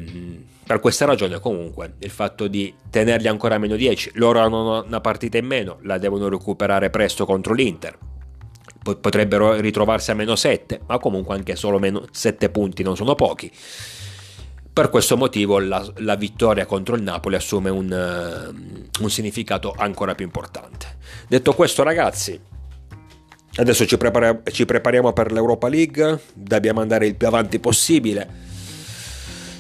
per 0.68 0.82
questa 0.82 1.06
ragione 1.06 1.40
comunque 1.40 1.94
il 2.00 2.10
fatto 2.10 2.48
di 2.48 2.74
tenerli 2.90 3.30
ancora 3.30 3.56
a 3.56 3.58
meno 3.58 3.78
10, 3.78 4.12
loro 4.16 4.40
hanno 4.40 4.84
una 4.86 5.00
partita 5.00 5.38
in 5.38 5.46
meno, 5.46 5.78
la 5.84 5.98
devono 5.98 6.28
recuperare 6.28 6.90
presto 6.90 7.26
contro 7.26 7.54
l'Inter, 7.54 7.98
potrebbero 9.00 9.54
ritrovarsi 9.62 10.12
a 10.12 10.16
meno 10.16 10.36
7, 10.36 10.82
ma 10.88 11.00
comunque 11.00 11.36
anche 11.36 11.56
solo 11.56 11.80
meno 11.80 12.04
7 12.12 12.50
punti 12.50 12.84
non 12.84 12.98
sono 12.98 13.16
pochi. 13.16 13.50
Per 14.74 14.90
questo 14.90 15.18
motivo 15.18 15.60
la, 15.60 15.88
la 15.98 16.16
vittoria 16.16 16.66
contro 16.66 16.96
il 16.96 17.04
Napoli 17.04 17.36
assume 17.36 17.70
un, 17.70 17.92
uh, 17.92 19.04
un 19.04 19.10
significato 19.12 19.72
ancora 19.78 20.16
più 20.16 20.26
importante. 20.26 20.98
Detto 21.28 21.54
questo 21.54 21.84
ragazzi, 21.84 22.40
adesso 23.58 23.86
ci, 23.86 23.98
prepara- 23.98 24.42
ci 24.52 24.66
prepariamo 24.66 25.14
per 25.14 25.32
l'Europa 25.32 25.68
League, 25.68 26.22
dobbiamo 26.34 26.82
andare 26.82 27.06
il 27.06 27.14
più 27.16 27.28
avanti 27.28 27.60
possibile. 27.60 28.28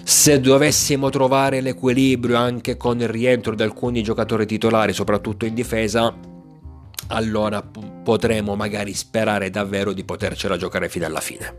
Se 0.01 0.39
dovessimo 0.39 1.11
trovare 1.11 1.61
l'equilibrio 1.61 2.35
anche 2.37 2.75
con 2.75 2.99
il 2.99 3.07
rientro 3.07 3.53
di 3.53 3.61
alcuni 3.61 4.01
giocatori 4.01 4.47
titolari, 4.47 4.93
soprattutto 4.93 5.45
in 5.45 5.53
difesa, 5.53 6.11
allora 7.07 7.61
potremo 7.61 8.55
magari 8.55 8.95
sperare 8.95 9.51
davvero 9.51 9.93
di 9.93 10.03
potercela 10.03 10.57
giocare 10.57 10.89
fino 10.89 11.05
alla 11.05 11.21
fine. 11.21 11.55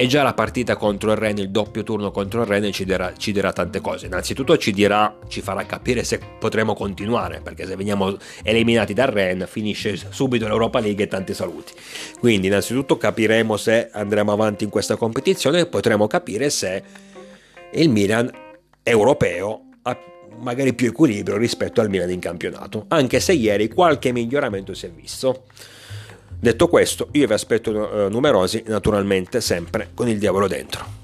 E 0.00 0.06
già 0.06 0.22
la 0.22 0.32
partita 0.32 0.76
contro 0.76 1.10
il 1.10 1.18
Rennes, 1.18 1.44
il 1.44 1.50
doppio 1.50 1.82
turno 1.82 2.10
contro 2.10 2.40
il 2.40 2.46
Rennes 2.46 2.74
ci 2.74 2.86
dirà, 2.86 3.12
ci 3.18 3.32
dirà 3.32 3.52
tante 3.52 3.82
cose. 3.82 4.06
Innanzitutto 4.06 4.56
ci 4.56 4.72
dirà, 4.72 5.18
ci 5.28 5.42
farà 5.42 5.66
capire 5.66 6.04
se 6.04 6.18
potremo 6.38 6.72
continuare, 6.72 7.42
perché 7.42 7.66
se 7.66 7.76
veniamo 7.76 8.16
eliminati 8.42 8.94
dal 8.94 9.08
Rennes 9.08 9.46
finisce 9.50 10.00
subito 10.08 10.46
l'Europa 10.46 10.80
League 10.80 11.04
e 11.04 11.06
tanti 11.06 11.34
saluti. 11.34 11.74
Quindi 12.18 12.46
innanzitutto 12.46 12.96
capiremo 12.96 13.58
se 13.58 13.90
andremo 13.92 14.32
avanti 14.32 14.64
in 14.64 14.70
questa 14.70 14.96
competizione 14.96 15.60
e 15.60 15.66
potremo 15.66 16.06
capire 16.06 16.48
se 16.48 16.82
il 17.72 17.90
Milan 17.90 18.32
europeo 18.82 19.64
ha 19.82 19.98
magari 20.38 20.72
più 20.72 20.86
equilibrio 20.86 21.36
rispetto 21.36 21.82
al 21.82 21.90
Milan 21.90 22.10
in 22.10 22.20
campionato, 22.20 22.86
anche 22.88 23.20
se 23.20 23.34
ieri 23.34 23.68
qualche 23.68 24.12
miglioramento 24.12 24.72
si 24.72 24.86
è 24.86 24.90
visto. 24.90 25.44
Detto 26.40 26.68
questo, 26.68 27.08
io 27.12 27.26
vi 27.26 27.34
aspetto 27.34 28.06
eh, 28.06 28.08
numerosi, 28.08 28.62
naturalmente 28.66 29.42
sempre 29.42 29.90
con 29.92 30.08
il 30.08 30.18
diavolo 30.18 30.48
dentro. 30.48 30.99